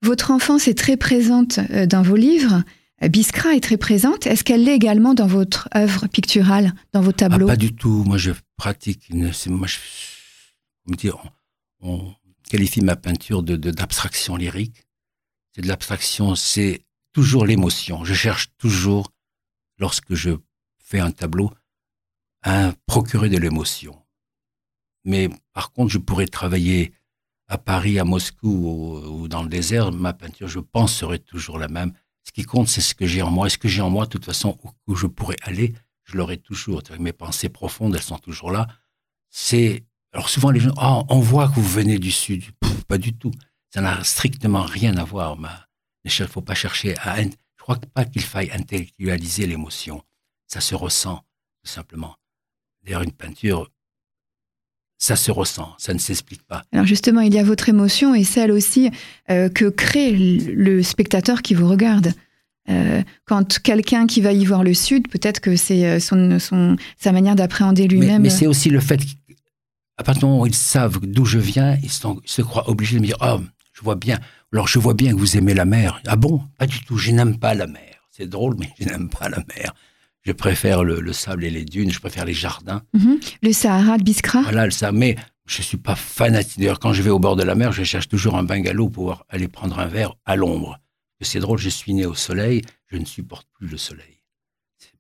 Votre 0.02 0.32
enfance 0.32 0.68
est 0.68 0.74
très 0.74 0.98
présente 0.98 1.60
euh, 1.70 1.86
dans 1.86 2.02
vos 2.02 2.16
livres. 2.16 2.64
Biskra 3.08 3.54
est 3.54 3.60
très 3.60 3.78
présente. 3.78 4.26
Est-ce 4.26 4.44
qu'elle 4.44 4.64
l'est 4.64 4.76
également 4.76 5.14
dans 5.14 5.28
votre 5.28 5.70
œuvre 5.76 6.08
picturale, 6.08 6.74
dans 6.94 7.02
vos 7.02 7.12
tableaux? 7.12 7.46
Ah, 7.48 7.52
Pas 7.52 7.58
du 7.58 7.76
tout. 7.76 8.04
Moi, 8.08 8.18
je 8.18 8.32
pratique. 8.58 9.14
Moi, 9.14 9.68
je, 9.68 9.78
on, 10.88 11.18
on, 11.82 12.14
qualifie 12.50 12.82
ma 12.82 12.96
peinture 12.96 13.44
de 13.44 13.56
d'abstraction 13.56 14.36
lyrique. 14.36 14.84
C'est 15.54 15.62
de 15.62 15.68
l'abstraction. 15.68 16.34
C'est 16.34 16.82
toujours 17.14 17.46
l'émotion. 17.46 18.04
Je 18.04 18.14
cherche 18.14 18.50
toujours, 18.58 19.12
lorsque 19.78 20.14
je 20.14 20.32
fais 20.78 21.00
un 21.00 21.12
tableau, 21.12 21.52
à 22.42 22.74
procurer 22.86 23.30
de 23.30 23.38
l'émotion. 23.38 23.98
Mais 25.06 25.30
par 25.54 25.72
contre, 25.72 25.92
je 25.92 25.98
pourrais 25.98 26.28
travailler 26.28 26.94
à 27.48 27.58
Paris, 27.58 28.00
à 28.00 28.04
Moscou 28.04 28.50
ou, 28.50 29.28
dans 29.28 29.44
le 29.44 29.50
désert. 29.50 29.92
Ma 29.92 30.14
peinture, 30.14 30.48
je 30.48 30.60
pense, 30.60 30.94
serait 30.94 31.20
toujours 31.20 31.58
la 31.58 31.68
même. 31.68 31.94
Ce 32.24 32.32
qui 32.32 32.44
compte, 32.44 32.68
c'est 32.68 32.82
ce 32.82 32.96
que 32.96 33.06
j'ai 33.06 33.22
en 33.22 33.32
moi. 33.32 33.48
Et 33.48 33.50
ce 33.50 33.58
que 33.58 33.68
j'ai 33.68 33.82
en 33.82 33.90
moi, 33.90 34.06
de 34.06 34.10
toute 34.10 34.26
façon, 34.26 34.58
où, 34.88 34.96
je 34.96 35.08
pourrais 35.08 35.36
aller, 35.44 35.74
je 36.04 36.18
l'aurai 36.18 36.38
toujours. 36.38 36.82
Mes 37.00 37.14
pensées 37.14 37.50
profondes, 37.50 37.96
elles 37.96 38.02
sont 38.02 38.18
toujours 38.18 38.52
là. 38.52 38.68
C'est 39.30 39.84
alors 40.14 40.30
souvent 40.30 40.52
les 40.52 40.60
gens, 40.60 40.74
oh, 40.80 41.04
on 41.10 41.20
voit 41.20 41.48
que 41.48 41.56
vous 41.56 41.68
venez 41.68 41.98
du 41.98 42.12
sud. 42.12 42.44
pas 42.88 42.98
du 42.98 43.14
tout. 43.14 43.32
Ça 43.72 43.82
n'a 43.82 44.04
strictement 44.04 44.62
rien 44.62 44.96
à 44.98 45.04
voir. 45.04 45.38
Il 46.04 46.12
ne 46.22 46.28
faut 46.28 46.42
pas 46.42 46.56
chercher 46.56 46.98
à. 47.00 47.22
Je 47.22 47.30
crois 47.58 47.80
pas 47.94 48.04
qu'il 48.04 48.22
faille 48.22 48.52
intellectualiser 48.52 49.48
l'émotion. 49.48 50.04
Ça 50.48 50.60
se 50.60 50.76
ressent 50.76 51.24
tout 51.64 51.72
simplement. 51.72 52.16
D'ailleurs, 52.84 53.04
une 53.04 53.14
peinture, 53.14 53.70
ça 54.98 55.16
se 55.16 55.32
ressent, 55.32 55.74
ça 55.78 55.94
ne 55.94 56.00
s'explique 56.00 56.44
pas. 56.44 56.64
Alors 56.72 56.86
justement, 56.86 57.22
il 57.22 57.34
y 57.34 57.40
a 57.40 57.44
votre 57.44 57.70
émotion 57.70 58.16
et 58.16 58.24
celle 58.24 58.52
aussi 58.52 58.90
euh, 59.30 59.50
que 59.50 59.66
crée 59.66 60.12
le 60.12 60.84
spectateur 60.84 61.42
qui 61.42 61.54
vous 61.54 61.68
regarde. 61.68 62.14
Euh, 62.70 63.02
quand 63.26 63.60
quelqu'un 63.60 64.08
qui 64.08 64.22
va 64.22 64.32
y 64.32 64.46
voir 64.46 64.64
le 64.64 64.74
Sud, 64.74 65.10
peut-être 65.10 65.42
que 65.42 65.58
c'est 65.58 65.86
euh, 65.86 66.00
son, 66.00 66.40
son, 66.40 66.78
sa 66.98 67.12
manière 67.12 67.36
d'appréhender 67.36 67.88
lui-même. 67.90 68.22
Mais, 68.22 68.30
c'est 68.30 68.48
aussi 68.48 68.70
le 68.70 68.80
fait 68.80 69.02
qu'à 69.04 70.04
partir 70.06 70.22
du 70.22 70.26
moment 70.28 70.42
où 70.44 70.46
ils 70.46 70.56
savent 70.56 71.00
d'où 71.02 71.26
je 71.26 71.40
viens, 71.40 71.78
ils, 71.84 71.92
se 71.92 72.42
croient 72.42 72.70
obligés 72.70 72.96
de 72.96 73.02
me 73.02 73.08
dire 73.08 73.18
Oh, 73.22 73.42
je 73.74 73.82
vois 73.82 73.96
bien. 73.96 74.20
Alors, 74.54 74.68
je 74.68 74.80
vois 74.80 74.94
bien 74.94 75.14
que 75.14 75.20
vous 75.20 75.36
aimez 75.36 75.54
la 75.54 75.66
mer. 75.66 76.02
Ah 76.08 76.16
bon? 76.16 76.42
Pas 76.58 76.68
du 76.68 76.80
tout. 76.82 76.98
Je 76.98 77.12
n'aime 77.12 77.40
pas 77.40 77.54
la 77.54 77.68
mer. 77.68 78.08
C'est 78.12 78.28
drôle, 78.28 78.56
mais 78.60 78.70
je 78.80 78.86
n'aime 78.86 79.10
pas 79.10 79.28
la 79.28 79.44
mer. 79.58 79.74
Je 80.22 80.32
préfère 80.32 80.84
le, 80.84 81.12
sable 81.12 81.44
et 81.44 81.50
les 81.50 81.66
dunes. 81.66 81.92
Je 81.92 82.00
préfère 82.00 82.26
les 82.26 82.34
jardins. 82.34 82.84
Mhm. 82.94 83.20
Le 83.42 83.52
Sahara, 83.52 83.98
le 83.98 84.04
Biskra? 84.04 84.44
Voilà, 84.44 84.66
le 84.66 84.72
Sahara. 84.72 84.96
Mais 84.98 85.16
je 85.46 85.62
suis 85.62 85.78
pas 85.78 85.96
fanatique. 85.96 86.60
D'ailleurs, 86.60 86.80
quand 86.80 86.94
je 86.94 87.02
vais 87.02 87.10
au 87.10 87.20
bord 87.20 87.36
de 87.36 87.44
la 87.44 87.56
mer, 87.56 87.74
je 87.74 87.84
cherche 87.84 88.08
toujours 88.08 88.38
un 88.38 88.44
bungalow 88.44 88.90
pour 88.90 89.26
aller 89.30 89.48
prendre 89.48 89.80
un 89.80 89.88
verre 89.88 90.14
à 90.26 90.36
l'ombre 90.36 90.80
c'est 91.24 91.40
drôle, 91.40 91.60
je 91.60 91.70
suis 91.70 91.94
né 91.94 92.06
au 92.06 92.16
soleil, 92.16 92.62
je 92.88 92.98
ne 92.98 93.06
supporte 93.06 93.48
plus 93.54 93.68
le 93.68 93.78
soleil. 93.78 94.24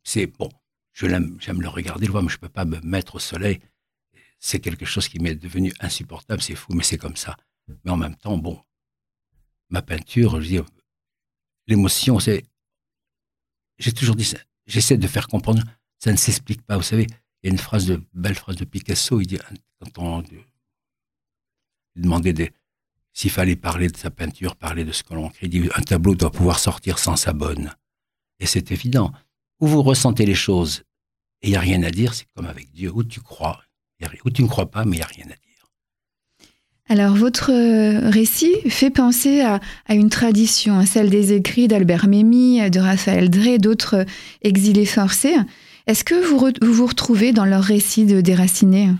C'est 0.03 0.27
bon, 0.27 0.49
je 0.91 1.05
l'aime, 1.05 1.37
j'aime 1.39 1.61
le 1.61 1.69
regarder, 1.69 2.05
le 2.05 2.11
voir, 2.11 2.23
mais 2.23 2.29
je 2.29 2.35
ne 2.35 2.41
peux 2.41 2.49
pas 2.49 2.65
me 2.65 2.79
mettre 2.81 3.15
au 3.15 3.19
soleil. 3.19 3.59
C'est 4.39 4.59
quelque 4.59 4.85
chose 4.85 5.07
qui 5.07 5.19
m'est 5.19 5.35
devenu 5.35 5.73
insupportable, 5.79 6.41
c'est 6.41 6.55
fou, 6.55 6.73
mais 6.73 6.83
c'est 6.83 6.97
comme 6.97 7.15
ça. 7.15 7.37
Mais 7.85 7.91
en 7.91 7.97
même 7.97 8.15
temps, 8.15 8.37
bon, 8.37 8.59
ma 9.73 9.81
peinture, 9.81 10.39
je 10.39 10.55
veux 10.57 10.65
l'émotion, 11.67 12.19
c'est. 12.19 12.43
J'ai 13.79 13.91
toujours 13.91 14.15
dit 14.15 14.23
ça, 14.23 14.37
j'essaie 14.67 14.97
de 14.97 15.07
faire 15.07 15.27
comprendre, 15.27 15.63
ça 15.97 16.11
ne 16.11 16.17
s'explique 16.17 16.61
pas. 16.61 16.77
Vous 16.77 16.83
savez, 16.83 17.07
il 17.41 17.47
y 17.47 17.49
a 17.49 17.51
une 17.51 17.59
phrase 17.59 17.87
de, 17.87 18.01
belle 18.13 18.35
phrase 18.35 18.55
de 18.55 18.65
Picasso, 18.65 19.19
il 19.19 19.27
dit, 19.27 19.39
quand 19.79 19.97
on 19.97 20.23
demandait 21.95 22.33
des, 22.33 22.51
s'il 23.13 23.31
fallait 23.31 23.55
parler 23.55 23.87
de 23.89 23.97
sa 23.97 24.11
peinture, 24.11 24.55
parler 24.55 24.85
de 24.85 24.91
ce 24.91 25.03
que 25.03 25.15
l'on 25.15 25.29
crée, 25.29 25.49
un 25.75 25.81
tableau 25.81 26.15
doit 26.15 26.31
pouvoir 26.31 26.59
sortir 26.59 26.99
sans 26.99 27.15
sa 27.15 27.33
bonne. 27.33 27.73
Et 28.39 28.45
c'est 28.45 28.71
évident. 28.71 29.11
Où 29.59 29.67
vous 29.67 29.81
ressentez 29.81 30.25
les 30.25 30.35
choses 30.35 30.83
et 31.41 31.47
il 31.47 31.49
n'y 31.51 31.57
a 31.57 31.61
rien 31.61 31.83
à 31.83 31.91
dire, 31.91 32.13
c'est 32.13 32.27
comme 32.35 32.45
avec 32.45 32.71
Dieu. 32.71 32.91
Où 32.93 33.03
tu 33.03 33.19
crois, 33.19 33.61
où 34.23 34.29
tu 34.29 34.43
ne 34.43 34.47
crois 34.47 34.69
pas, 34.69 34.85
mais 34.85 34.97
il 34.97 34.99
n'y 34.99 35.03
a 35.03 35.07
rien 35.07 35.25
à 35.25 35.35
dire. 35.35 35.52
Alors, 36.93 37.15
votre 37.15 37.51
euh, 37.51 38.07
récit 38.07 38.53
fait 38.69 38.91
penser 38.91 39.41
à, 39.41 39.59
une 39.89 40.11
tradition, 40.11 40.77
à 40.77 40.85
celle 40.85 41.09
des 41.09 41.33
écrits 41.33 41.67
d'Albert 41.67 42.07
Memmi, 42.07 42.69
de 42.69 42.79
Raphaël 42.79 43.31
Drey, 43.31 43.57
d'autres 43.57 44.05
exilés 44.43 44.85
forcés. 44.85 45.35
Est-ce 45.87 46.03
que 46.03 46.13
vous, 46.13 46.51
vous, 46.61 46.85
retrouvez 46.85 47.33
dans 47.33 47.45
leur 47.45 47.63
récit 47.63 48.05
de 48.05 48.21
déraciné 48.21 48.91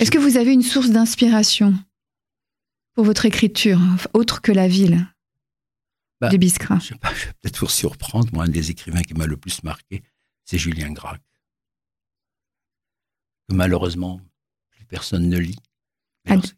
Est-ce 0.00 0.10
que 0.10 0.18
vous 0.18 0.36
avez 0.36 0.52
une 0.52 0.64
source 0.64 0.90
d'inspiration 0.90 1.74
pour 2.94 3.04
votre 3.04 3.24
écriture, 3.24 3.78
autre 4.12 4.42
que 4.42 4.50
la 4.50 4.66
ville? 4.66 5.06
Bah, 6.20 6.28
du 6.28 6.38
Biskra 6.38 6.80
Je, 6.80 6.94
vais 6.94 6.98
peut-être 7.40 7.60
vous 7.60 7.68
surprendre. 7.68 8.26
Moi, 8.32 8.46
un 8.46 8.48
des 8.48 8.72
écrivains 8.72 9.02
qui 9.02 9.14
m'a 9.14 9.26
le 9.26 9.36
plus 9.36 9.62
marqué, 9.62 10.02
c'est 10.44 10.58
Julien 10.58 10.90
Gracq. 10.90 11.22
Que 13.48 13.54
malheureusement, 13.54 14.20
plus 14.72 14.84
personne 14.86 15.28
ne 15.28 15.38
lit. 15.38 15.60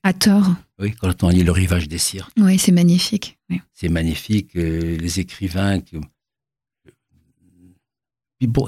À, 0.03 0.13
tort. 0.13 0.55
Oui, 0.79 0.93
quand 0.93 1.23
on 1.23 1.29
lit 1.29 1.43
Le 1.43 1.53
rivage 1.53 1.89
des 1.89 1.99
cirques. 1.99 2.33
Oui, 2.39 2.59
c'est 2.59 2.73
magnifique. 2.73 3.39
C'est 3.73 3.89
magnifique. 3.89 4.57
Euh, 4.57 4.97
les 4.97 5.21
écrivains. 5.21 5.81
Que... 5.81 5.97
Puis 8.39 8.47
bon, 8.47 8.67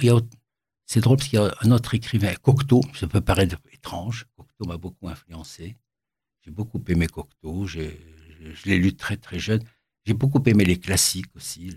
c'est 0.86 1.00
drôle 1.00 1.18
parce 1.18 1.28
qu'il 1.28 1.38
y 1.38 1.42
a 1.42 1.54
un 1.60 1.70
autre 1.70 1.94
écrivain, 1.94 2.34
Cocteau, 2.42 2.80
ça 2.94 3.06
peut 3.06 3.20
paraître 3.20 3.56
étrange. 3.72 4.26
Cocteau 4.36 4.64
m'a 4.66 4.78
beaucoup 4.78 5.08
influencé. 5.08 5.76
J'ai 6.42 6.50
beaucoup 6.50 6.82
aimé 6.88 7.06
Cocteau, 7.06 7.66
je 7.66 7.80
l'ai 8.64 8.78
lu 8.78 8.94
très 8.94 9.18
très 9.18 9.38
jeune. 9.38 9.62
J'ai 10.06 10.14
beaucoup 10.14 10.42
aimé 10.46 10.64
les 10.64 10.78
classiques 10.78 11.34
aussi. 11.36 11.76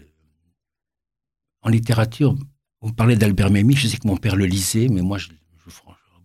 En 1.61 1.69
littérature, 1.69 2.35
on 2.79 2.91
parlait 2.91 3.17
d'Albert 3.17 3.51
Memmi, 3.51 3.75
je 3.75 3.87
sais 3.87 3.97
que 3.97 4.07
mon 4.07 4.17
père 4.17 4.37
le 4.37 4.45
lisait, 4.45 4.87
mais 4.87 5.01
moi, 5.01 5.17
je, 5.17 5.27
je, 5.27 5.71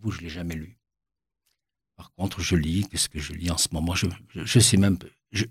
je 0.09 0.17
ne 0.17 0.21
l'ai 0.21 0.29
jamais 0.29 0.55
lu. 0.55 0.77
Par 1.97 2.13
contre, 2.13 2.41
je 2.41 2.55
lis, 2.55 2.87
qu'est-ce 2.89 3.09
que 3.09 3.19
je 3.19 3.33
lis 3.33 3.51
en 3.51 3.57
ce 3.57 3.69
moment? 3.71 3.95
Je, 3.95 4.07
je, 4.33 4.59
sais 4.59 4.77
même, 4.77 4.97
je, 5.31 5.45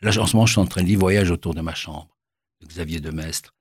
là, 0.00 0.10
en 0.20 0.26
ce 0.26 0.36
moment, 0.36 0.46
je 0.46 0.52
suis 0.52 0.60
en 0.60 0.66
train 0.66 0.82
de 0.82 0.86
lire 0.86 0.98
Voyage 0.98 1.30
autour 1.30 1.54
de 1.54 1.60
ma 1.60 1.74
chambre, 1.74 2.16
de 2.60 2.66
Xavier 2.66 3.00
de 3.00 3.10
Maistre. 3.10 3.54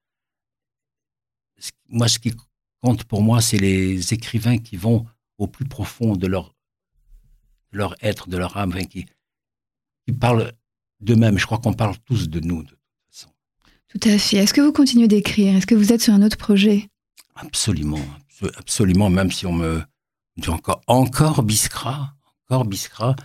Moi, 1.90 2.08
ce 2.08 2.20
qui 2.20 2.34
compte 2.82 3.04
pour 3.04 3.24
moi, 3.24 3.42
c'est 3.42 3.58
les 3.58 4.14
écrivains 4.14 4.60
qui 4.60 4.78
vont 4.78 5.06
au 5.40 5.48
plus 5.48 5.66
profond 5.66 6.16
de 6.16 6.28
leur 6.28 6.54
leur 7.72 7.96
être, 8.02 8.30
de 8.30 8.38
leur 8.38 8.56
âme, 8.58 8.74
qui, 8.88 9.06
qui 10.06 10.14
parlent 10.14 10.54
d'eux-mêmes. 11.00 11.38
Je 11.38 11.46
crois 11.46 11.58
qu'on 11.58 11.74
parle 11.74 11.98
tous 12.06 12.30
de 12.30 12.40
nous, 12.40 12.64
de 12.64 12.70
toute 12.70 12.80
façon. 13.12 13.30
Tout 13.90 14.00
à 14.04 14.18
fait. 14.18 14.38
Est-ce 14.38 14.54
que 14.54 14.62
vous 14.62 14.72
continuez 14.72 15.08
d'écrire? 15.08 15.56
Est-ce 15.56 15.68
que 15.68 15.76
vous 15.76 15.92
êtes 15.92 16.02
sur 16.02 16.14
un 16.14 16.22
autre 16.22 16.38
projet? 16.38 16.90
Absolument, 17.36 18.04
absolument, 18.56 19.10
même 19.10 19.32
si 19.32 19.46
on 19.46 19.54
me 19.54 19.84
dit 20.38 20.50
encore, 20.50 20.82
encore 20.88 21.44
encore 22.50 22.66
Biskra, 22.66 23.16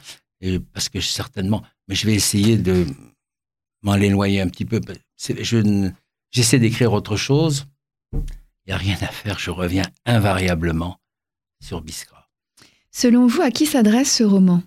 et 0.41 0.59
parce 0.59 0.89
que 0.89 1.01
certainement, 1.01 1.63
mais 1.89 1.95
je 1.95 2.07
vais 2.07 2.15
essayer 2.15 2.57
de 2.57 2.87
m'en 3.83 3.95
éloigner 3.95 4.41
un 4.41 4.49
petit 4.49 4.65
peu. 4.65 4.81
J'essaie 6.31 6.59
d'écrire 6.59 6.93
autre 6.93 7.17
chose, 7.17 7.67
il 8.13 8.21
n'y 8.69 8.73
a 8.73 8.77
rien 8.77 8.97
à 9.01 9.09
faire, 9.09 9.39
je 9.39 9.51
reviens 9.51 9.85
invariablement 10.07 10.99
sur 11.61 11.81
Biskra. 11.83 12.29
Selon 12.91 13.27
vous, 13.27 13.43
à 13.43 13.51
qui 13.51 13.67
s'adresse 13.67 14.17
ce 14.17 14.25
roman, 14.25 14.63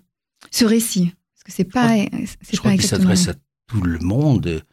ce 0.50 0.64
récit? 0.64 1.12
Parce 1.34 1.44
que 1.44 1.52
c'est 1.52 1.64
pas, 1.64 1.96
je 1.96 2.56
crois 2.58 2.72
qu'il 2.72 2.82
s'adresse 2.82 3.28
à 3.28 3.34
tout 3.66 3.82
le 3.82 3.98
monde. 3.98 4.64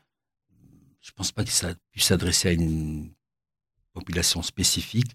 Je 1.02 1.12
pense 1.12 1.32
pas 1.32 1.43
qu'il 1.43 1.76
puisse 1.91 2.06
s'adresser 2.06 2.48
à 2.48 2.52
une 2.54 3.12
population 3.93 4.41
spécifique. 4.41 5.12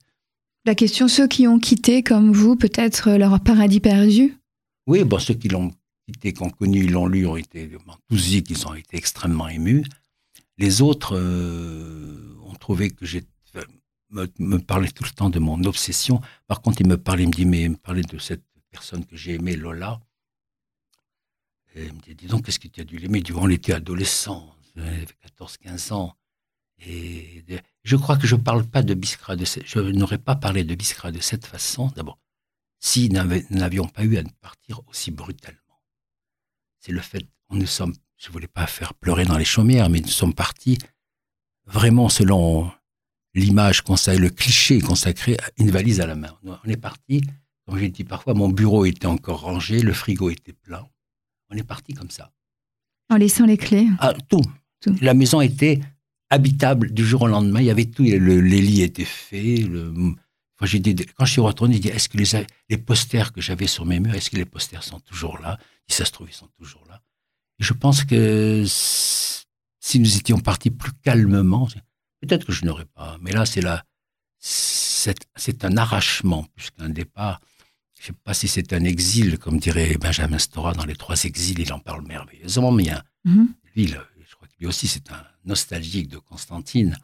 La 0.67 0.75
question, 0.75 1.09
ceux 1.09 1.27
qui 1.27 1.49
ont 1.49 1.59
quitté, 1.59 2.03
comme 2.03 2.33
vous, 2.33 2.55
peut-être 2.55 3.13
leur 3.13 3.41
paradis 3.41 3.81
perdu? 3.81 4.37
Oui, 4.89 5.05
bon, 5.05 5.19
ceux 5.19 5.35
qui 5.35 5.49
l'ont 5.49 5.71
quitté, 6.07 6.33
qui 6.33 6.43
ont 6.43 6.49
connu, 6.49 6.87
l'ont 6.89 7.07
lu, 7.07 7.27
ont 7.27 7.37
été 7.37 7.71
enthousiastes, 7.87 8.49
ils 8.49 8.67
ont 8.67 8.75
été 8.75 8.97
extrêmement 8.97 9.47
émus. 9.47 9.85
Les 10.57 10.81
autres 10.81 11.15
euh, 11.15 12.35
ont 12.45 12.55
trouvé 12.55 12.91
que 12.91 13.05
j'étais 13.05 13.29
me, 14.11 14.57
parlait 14.57 14.89
tout 14.89 15.05
le 15.05 15.11
temps 15.11 15.29
de 15.29 15.39
mon 15.39 15.63
obsession. 15.65 16.23
Par 16.47 16.63
contre, 16.63 16.81
il 16.81 16.87
me 16.89 16.97
parlait, 16.97 17.25
il 17.25 17.29
me 17.29 17.33
dit, 17.33 17.45
mais 17.45 17.65
il 17.65 17.71
me 17.73 17.77
parlait 17.77 18.03
de 18.03 18.19
cette 18.19 18.43
personne 18.71 19.05
que 19.05 19.15
j'ai 19.15 19.35
aimée, 19.35 19.57
Lola. 19.57 20.01
Et 21.75 21.85
il 21.85 21.93
me 21.93 22.01
dit, 22.01 22.15
dis 22.15 22.27
donc, 22.27 22.47
qu'est-ce 22.47 22.59
que 22.59 22.69
tu 22.69 22.81
as 22.81 22.85
dû 22.85 22.97
l'aimer? 22.97 23.21
Du 23.21 23.35
on 23.35 23.51
était 23.51 23.75
adolescent, 23.75 24.55
14-15 25.39 25.93
ans. 25.93 26.15
Et 26.87 27.45
je 27.83 27.97
crois 27.97 28.17
que 28.17 28.27
je 28.27 28.37
parle 28.37 28.65
pas 28.65 28.83
de 28.83 28.95
Biskra, 28.95 29.37
de 29.37 29.45
je 29.45 29.81
n'aurais 29.81 30.17
pas 30.17 30.37
parlé 30.37 30.65
de 30.65 30.75
Biskra 30.75 31.13
de 31.13 31.21
cette 31.21 31.45
façon, 31.45 31.89
d'abord, 31.95 32.19
si 32.81 33.09
nous 33.09 33.23
n'avions 33.51 33.87
pas 33.87 34.05
eu 34.05 34.17
à 34.17 34.23
partir 34.41 34.81
aussi 34.89 35.11
brutalement. 35.11 35.59
C'est 36.81 36.93
le 36.93 37.01
fait, 37.01 37.27
on 37.51 37.57
nous 37.57 37.67
sommes, 37.67 37.95
je 38.17 38.29
ne 38.29 38.33
voulais 38.33 38.49
pas 38.49 38.67
faire 38.67 38.95
pleurer 38.95 39.25
dans 39.25 39.39
les 39.39 39.45
chaumières, 39.45 39.91
mais 39.91 40.01
nous 40.01 40.09
sommes 40.09 40.35
partis 40.35 40.79
vraiment 41.67 42.09
selon 42.09 42.71
l'image 43.35 43.83
consacrée, 43.83 44.21
le 44.21 44.31
cliché 44.31 44.81
consacré 44.81 45.37
à 45.39 45.51
une 45.59 45.71
valise 45.71 46.01
à 46.01 46.07
la 46.07 46.15
main. 46.15 46.37
On 46.45 46.69
est 46.69 46.77
parti, 46.77 47.23
comme 47.67 47.79
j'ai 47.79 47.89
dit 47.89 48.05
parfois, 48.05 48.35
mon 48.35 48.49
bureau 48.49 48.85
était 48.85 49.07
encore 49.07 49.41
rangé, 49.41 49.81
le 49.81 49.93
frigo 49.93 50.31
était 50.31 50.53
plein. 50.53 50.87
On 51.51 51.57
est 51.57 51.65
parti 51.65 51.95
comme 51.95 52.11
ça. 52.11 52.33
En 53.11 53.17
laissant 53.17 53.47
les 53.47 53.57
clés 53.57 53.89
ah, 54.01 54.15
tout. 54.29 54.43
La 55.01 55.15
maison 55.15 55.41
était 55.41 55.81
habitable 56.31 56.93
du 56.93 57.05
jour 57.05 57.23
au 57.23 57.27
lendemain. 57.27 57.61
Il 57.61 57.67
y 57.67 57.71
avait 57.71 57.87
tout. 57.87 58.03
Le, 58.05 58.41
les 58.41 58.61
lits 58.61 58.83
étaient 58.83 59.05
faits. 59.05 59.67
Le, 59.67 59.93
quand, 60.59 60.67
quand 61.17 61.25
je 61.25 61.33
suis 61.33 61.41
retourné, 61.41 61.75
j'ai 61.75 61.81
dit 61.81 61.89
est-ce 61.89 62.09
que 62.09 62.19
les, 62.19 62.47
les 62.69 62.79
posters 62.79 63.33
que 63.33 63.41
j'avais 63.41 63.67
sur 63.67 63.87
mes 63.87 64.01
murs, 64.01 64.15
est-ce 64.15 64.31
que 64.31 64.37
les 64.37 64.45
posters 64.45 64.83
sont 64.83 65.01
toujours 65.01 65.39
là? 65.39 65.59
Si 65.87 65.97
ça 65.97 66.05
se 66.05 66.13
trouve, 66.13 66.29
ils 66.29 66.35
sont 66.35 66.51
toujours 66.59 66.85
là. 66.89 67.01
Et 67.61 67.65
je 67.65 67.73
pense 67.73 68.05
que 68.05 68.65
si 68.67 70.01
nous 70.01 70.17
étions 70.17 70.41
partis 70.41 70.71
plus 70.71 70.93
calmement, 71.03 71.69
Peut-être 72.21 72.47
que 72.47 72.53
je 72.53 72.65
n'aurais 72.65 72.85
pas, 72.85 73.17
mais 73.21 73.31
là, 73.31 73.47
c'est 73.47 73.61
là, 73.61 73.85
c'est 74.39 75.65
un 75.65 75.77
arrachement 75.77 76.45
plus 76.55 76.71
qu'un 76.71 76.89
départ. 76.89 77.41
je 77.97 78.03
ne 78.03 78.07
sais 78.07 78.13
pas 78.25 78.35
si 78.35 78.49
c'est 78.49 78.73
un 78.73 78.85
exil, 78.85 79.39
comme 79.39 79.59
dirait 79.59 79.97
Benjamin 79.99 80.39
Stora 80.39 80.73
dans 80.75 80.85
Les 80.85 80.97
Trois 80.97 81.23
Exils, 81.25 81.61
il 81.61 81.73
en 81.73 81.79
parle 81.79 82.05
merveilleusement 82.07 82.73
bien. 82.73 83.03
Mm 83.25 83.47
Lui, 83.77 83.87
je 83.87 84.35
crois 84.35 84.49
que 84.49 84.55
lui 84.59 84.67
aussi, 84.67 84.89
c'est 84.89 85.11
un 85.13 85.25
nostalgique 85.45 86.09
de 86.09 86.19
Constantine. 86.19 86.99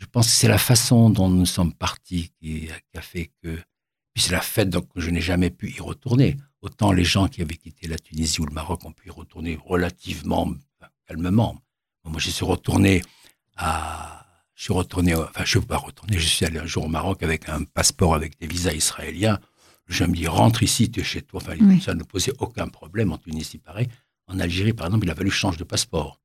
Je 0.00 0.06
pense 0.06 0.26
que 0.26 0.32
c'est 0.32 0.48
la 0.48 0.58
façon 0.58 1.10
dont 1.10 1.28
nous 1.28 1.46
sommes 1.46 1.74
partis 1.74 2.32
qui, 2.40 2.68
a 2.94 3.02
fait 3.02 3.30
que. 3.42 3.56
Puis 4.12 4.24
c'est 4.24 4.32
la 4.32 4.40
fête, 4.40 4.70
donc 4.70 4.88
je 4.96 5.10
n'ai 5.10 5.20
jamais 5.20 5.50
pu 5.50 5.70
y 5.70 5.80
retourner. 5.80 6.36
Autant 6.62 6.90
les 6.90 7.04
gens 7.04 7.28
qui 7.28 7.42
avaient 7.42 7.56
quitté 7.56 7.86
la 7.86 7.98
Tunisie 7.98 8.40
ou 8.40 8.46
le 8.46 8.52
Maroc 8.52 8.84
ont 8.84 8.92
pu 8.92 9.08
y 9.08 9.10
retourner 9.10 9.58
relativement 9.62 10.52
calmement. 11.06 11.60
Moi, 12.04 12.18
je 12.18 12.30
suis 12.30 12.44
retourné 12.44 13.02
à. 13.56 14.26
Je 14.54 14.64
suis 14.64 14.72
retourné, 14.74 15.14
enfin, 15.14 15.30
je 15.36 15.40
ne 15.40 15.46
suis 15.46 15.60
pas 15.60 15.78
retourné, 15.78 16.18
je 16.18 16.26
suis 16.26 16.44
allé 16.44 16.58
un 16.58 16.66
jour 16.66 16.84
au 16.84 16.88
Maroc 16.88 17.22
avec 17.22 17.48
un 17.48 17.64
passeport 17.64 18.14
avec 18.14 18.38
des 18.38 18.46
visas 18.46 18.74
israéliens. 18.74 19.38
Je 19.86 20.04
me 20.04 20.14
dis, 20.14 20.26
rentre 20.26 20.62
ici, 20.62 20.90
tu 20.90 21.00
es 21.00 21.02
chez 21.02 21.22
toi. 21.22 21.40
Enfin, 21.42 21.56
ça 21.80 21.94
ne 21.94 22.02
posait 22.02 22.34
aucun 22.40 22.68
problème 22.68 23.10
en 23.10 23.16
Tunisie, 23.16 23.56
pareil. 23.56 23.88
En 24.26 24.38
Algérie, 24.38 24.74
par 24.74 24.86
exemple, 24.86 25.06
il 25.06 25.10
a 25.10 25.14
fallu 25.14 25.30
changer 25.30 25.56
de 25.56 25.64
passeport. 25.64 26.20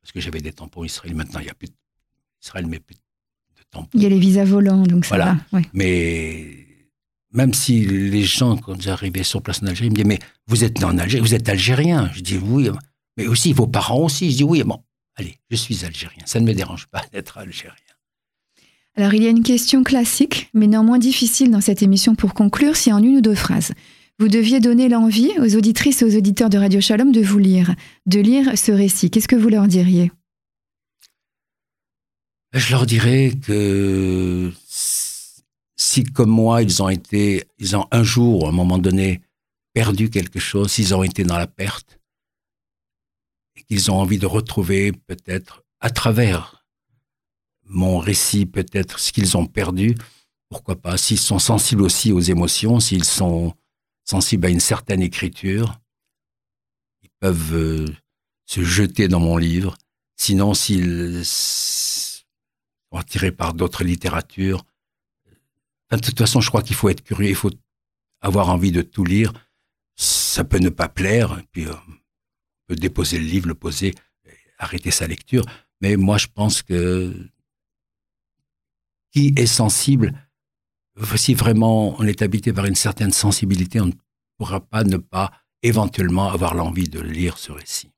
Parce 0.00 0.12
que 0.12 0.20
j'avais 0.20 0.40
des 0.40 0.52
tampons 0.52 0.84
israéliens. 0.84 1.16
Maintenant, 1.16 1.40
il 1.40 1.44
n'y 1.44 1.50
a 1.50 1.54
plus. 1.54 1.70
Israël 2.40 2.66
met 2.66 2.80
plus 2.80 2.94
de 2.94 3.01
Il 3.94 4.02
y 4.02 4.06
a 4.06 4.08
les 4.08 4.18
visas 4.18 4.44
volants, 4.44 4.82
donc 4.82 5.04
ça 5.04 5.16
voilà. 5.16 5.38
va. 5.52 5.60
Mais 5.72 6.62
même 7.32 7.54
si 7.54 7.84
les 7.86 8.22
gens, 8.22 8.56
quand 8.56 8.80
j'arrivais 8.80 9.22
sur 9.22 9.42
place 9.42 9.62
en 9.62 9.66
Algérie, 9.66 9.90
me 9.90 9.94
disaient 9.94 10.08
Mais 10.08 10.18
vous 10.46 10.64
êtes 10.64 10.78
né 10.78 10.84
en 10.84 10.98
Algérie, 10.98 11.22
vous 11.22 11.34
êtes 11.34 11.48
algérien 11.48 12.10
Je 12.14 12.20
dis 12.20 12.38
Oui, 12.38 12.68
mais 13.16 13.26
aussi 13.26 13.52
vos 13.52 13.66
parents 13.66 14.04
aussi. 14.04 14.30
Je 14.30 14.36
dis 14.38 14.44
Oui, 14.44 14.62
bon, 14.62 14.78
allez, 15.16 15.36
je 15.50 15.56
suis 15.56 15.84
algérien. 15.84 16.22
Ça 16.26 16.40
ne 16.40 16.46
me 16.46 16.54
dérange 16.54 16.86
pas 16.86 17.02
d'être 17.12 17.38
algérien. 17.38 17.74
Alors, 18.94 19.14
il 19.14 19.22
y 19.22 19.26
a 19.26 19.30
une 19.30 19.42
question 19.42 19.82
classique, 19.82 20.50
mais 20.52 20.66
néanmoins 20.66 20.98
difficile 20.98 21.50
dans 21.50 21.62
cette 21.62 21.82
émission 21.82 22.14
pour 22.14 22.34
conclure, 22.34 22.76
si 22.76 22.92
en 22.92 23.02
une 23.02 23.16
ou 23.16 23.20
deux 23.22 23.34
phrases. 23.34 23.72
Vous 24.18 24.28
deviez 24.28 24.60
donner 24.60 24.90
l'envie 24.90 25.30
aux 25.40 25.56
auditrices 25.56 26.02
et 26.02 26.04
aux 26.04 26.14
auditeurs 26.14 26.50
de 26.50 26.58
Radio 26.58 26.80
Shalom 26.82 27.10
de 27.10 27.22
vous 27.22 27.38
lire, 27.38 27.74
de 28.04 28.20
lire 28.20 28.56
ce 28.58 28.70
récit. 28.70 29.10
Qu'est-ce 29.10 29.28
que 29.28 29.34
vous 29.36 29.48
leur 29.48 29.66
diriez? 29.66 30.12
Je 32.52 32.70
leur 32.72 32.84
dirais 32.84 33.32
que 33.46 34.52
si, 35.76 36.04
comme 36.04 36.30
moi, 36.30 36.62
ils 36.62 36.82
ont 36.82 36.88
été, 36.88 37.44
ils 37.58 37.76
ont 37.76 37.86
un 37.90 38.02
jour, 38.02 38.46
à 38.46 38.50
un 38.50 38.52
moment 38.52 38.78
donné, 38.78 39.22
perdu 39.72 40.10
quelque 40.10 40.38
chose, 40.38 40.70
s'ils 40.70 40.94
ont 40.94 41.02
été 41.02 41.24
dans 41.24 41.38
la 41.38 41.46
perte, 41.46 41.98
et 43.56 43.62
qu'ils 43.62 43.90
ont 43.90 43.98
envie 43.98 44.18
de 44.18 44.26
retrouver 44.26 44.92
peut-être 44.92 45.64
à 45.80 45.90
travers 45.90 46.64
mon 47.64 47.98
récit 47.98 48.44
peut-être 48.44 48.98
ce 48.98 49.12
qu'ils 49.12 49.36
ont 49.36 49.46
perdu. 49.46 49.94
Pourquoi 50.50 50.76
pas 50.76 50.98
S'ils 50.98 51.18
sont 51.18 51.38
sensibles 51.38 51.82
aussi 51.82 52.12
aux 52.12 52.20
émotions, 52.20 52.80
s'ils 52.80 53.04
sont 53.04 53.54
sensibles 54.04 54.46
à 54.46 54.50
une 54.50 54.60
certaine 54.60 55.00
écriture, 55.00 55.80
ils 57.02 57.10
peuvent 57.18 57.54
euh, 57.54 57.86
se 58.44 58.62
jeter 58.62 59.08
dans 59.08 59.20
mon 59.20 59.38
livre. 59.38 59.76
Sinon, 60.16 60.52
s'ils 60.52 61.22
attirés 62.98 63.32
par 63.32 63.54
d'autres 63.54 63.84
littératures, 63.84 64.64
de 65.96 65.98
toute 65.98 66.18
façon, 66.18 66.40
je 66.40 66.48
crois 66.48 66.62
qu'il 66.62 66.76
faut 66.76 66.88
être 66.88 67.02
curieux, 67.02 67.28
il 67.28 67.34
faut 67.34 67.50
avoir 68.20 68.48
envie 68.48 68.72
de 68.72 68.82
tout 68.82 69.04
lire. 69.04 69.32
Ça 69.94 70.44
peut 70.44 70.58
ne 70.58 70.70
pas 70.70 70.88
plaire, 70.88 71.42
puis 71.52 71.66
euh, 71.66 71.72
on 71.72 71.92
peut 72.68 72.76
déposer 72.76 73.18
le 73.18 73.24
livre, 73.24 73.48
le 73.48 73.54
poser, 73.54 73.94
arrêter 74.58 74.90
sa 74.90 75.06
lecture. 75.06 75.44
Mais 75.80 75.96
moi, 75.96 76.16
je 76.16 76.28
pense 76.28 76.62
que 76.62 77.14
qui 79.10 79.34
est 79.36 79.46
sensible, 79.46 80.14
si 81.16 81.34
vraiment 81.34 82.00
on 82.00 82.04
est 82.04 82.22
habité 82.22 82.52
par 82.52 82.64
une 82.64 82.74
certaine 82.74 83.12
sensibilité, 83.12 83.80
on 83.80 83.86
ne 83.86 83.92
pourra 84.38 84.60
pas 84.60 84.84
ne 84.84 84.96
pas 84.96 85.30
éventuellement 85.62 86.30
avoir 86.30 86.54
l'envie 86.54 86.88
de 86.88 87.00
lire 87.00 87.36
ce 87.36 87.52
récit. 87.52 87.90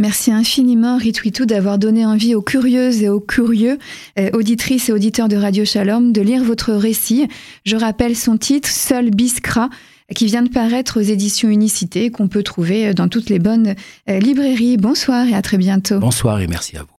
Merci 0.00 0.32
infiniment, 0.32 0.96
Ritwitou, 0.96 1.44
d'avoir 1.44 1.76
donné 1.76 2.06
envie 2.06 2.34
aux 2.34 2.40
curieuses 2.40 3.02
et 3.02 3.10
aux 3.10 3.20
curieux, 3.20 3.78
euh, 4.18 4.30
auditrices 4.32 4.88
et 4.88 4.92
auditeurs 4.92 5.28
de 5.28 5.36
Radio 5.36 5.66
Shalom, 5.66 6.10
de 6.12 6.22
lire 6.22 6.42
votre 6.42 6.72
récit. 6.72 7.28
Je 7.66 7.76
rappelle 7.76 8.16
son 8.16 8.38
titre, 8.38 8.70
Seul 8.70 9.10
Biskra, 9.10 9.68
qui 10.16 10.24
vient 10.24 10.42
de 10.42 10.48
paraître 10.48 10.98
aux 10.98 11.02
éditions 11.02 11.50
Unicité, 11.50 12.10
qu'on 12.10 12.28
peut 12.28 12.42
trouver 12.42 12.94
dans 12.94 13.08
toutes 13.08 13.28
les 13.28 13.38
bonnes 13.38 13.74
euh, 14.08 14.18
librairies. 14.18 14.78
Bonsoir 14.78 15.26
et 15.26 15.34
à 15.34 15.42
très 15.42 15.58
bientôt. 15.58 15.98
Bonsoir 15.98 16.40
et 16.40 16.46
merci 16.46 16.78
à 16.78 16.80
vous. 16.80 16.88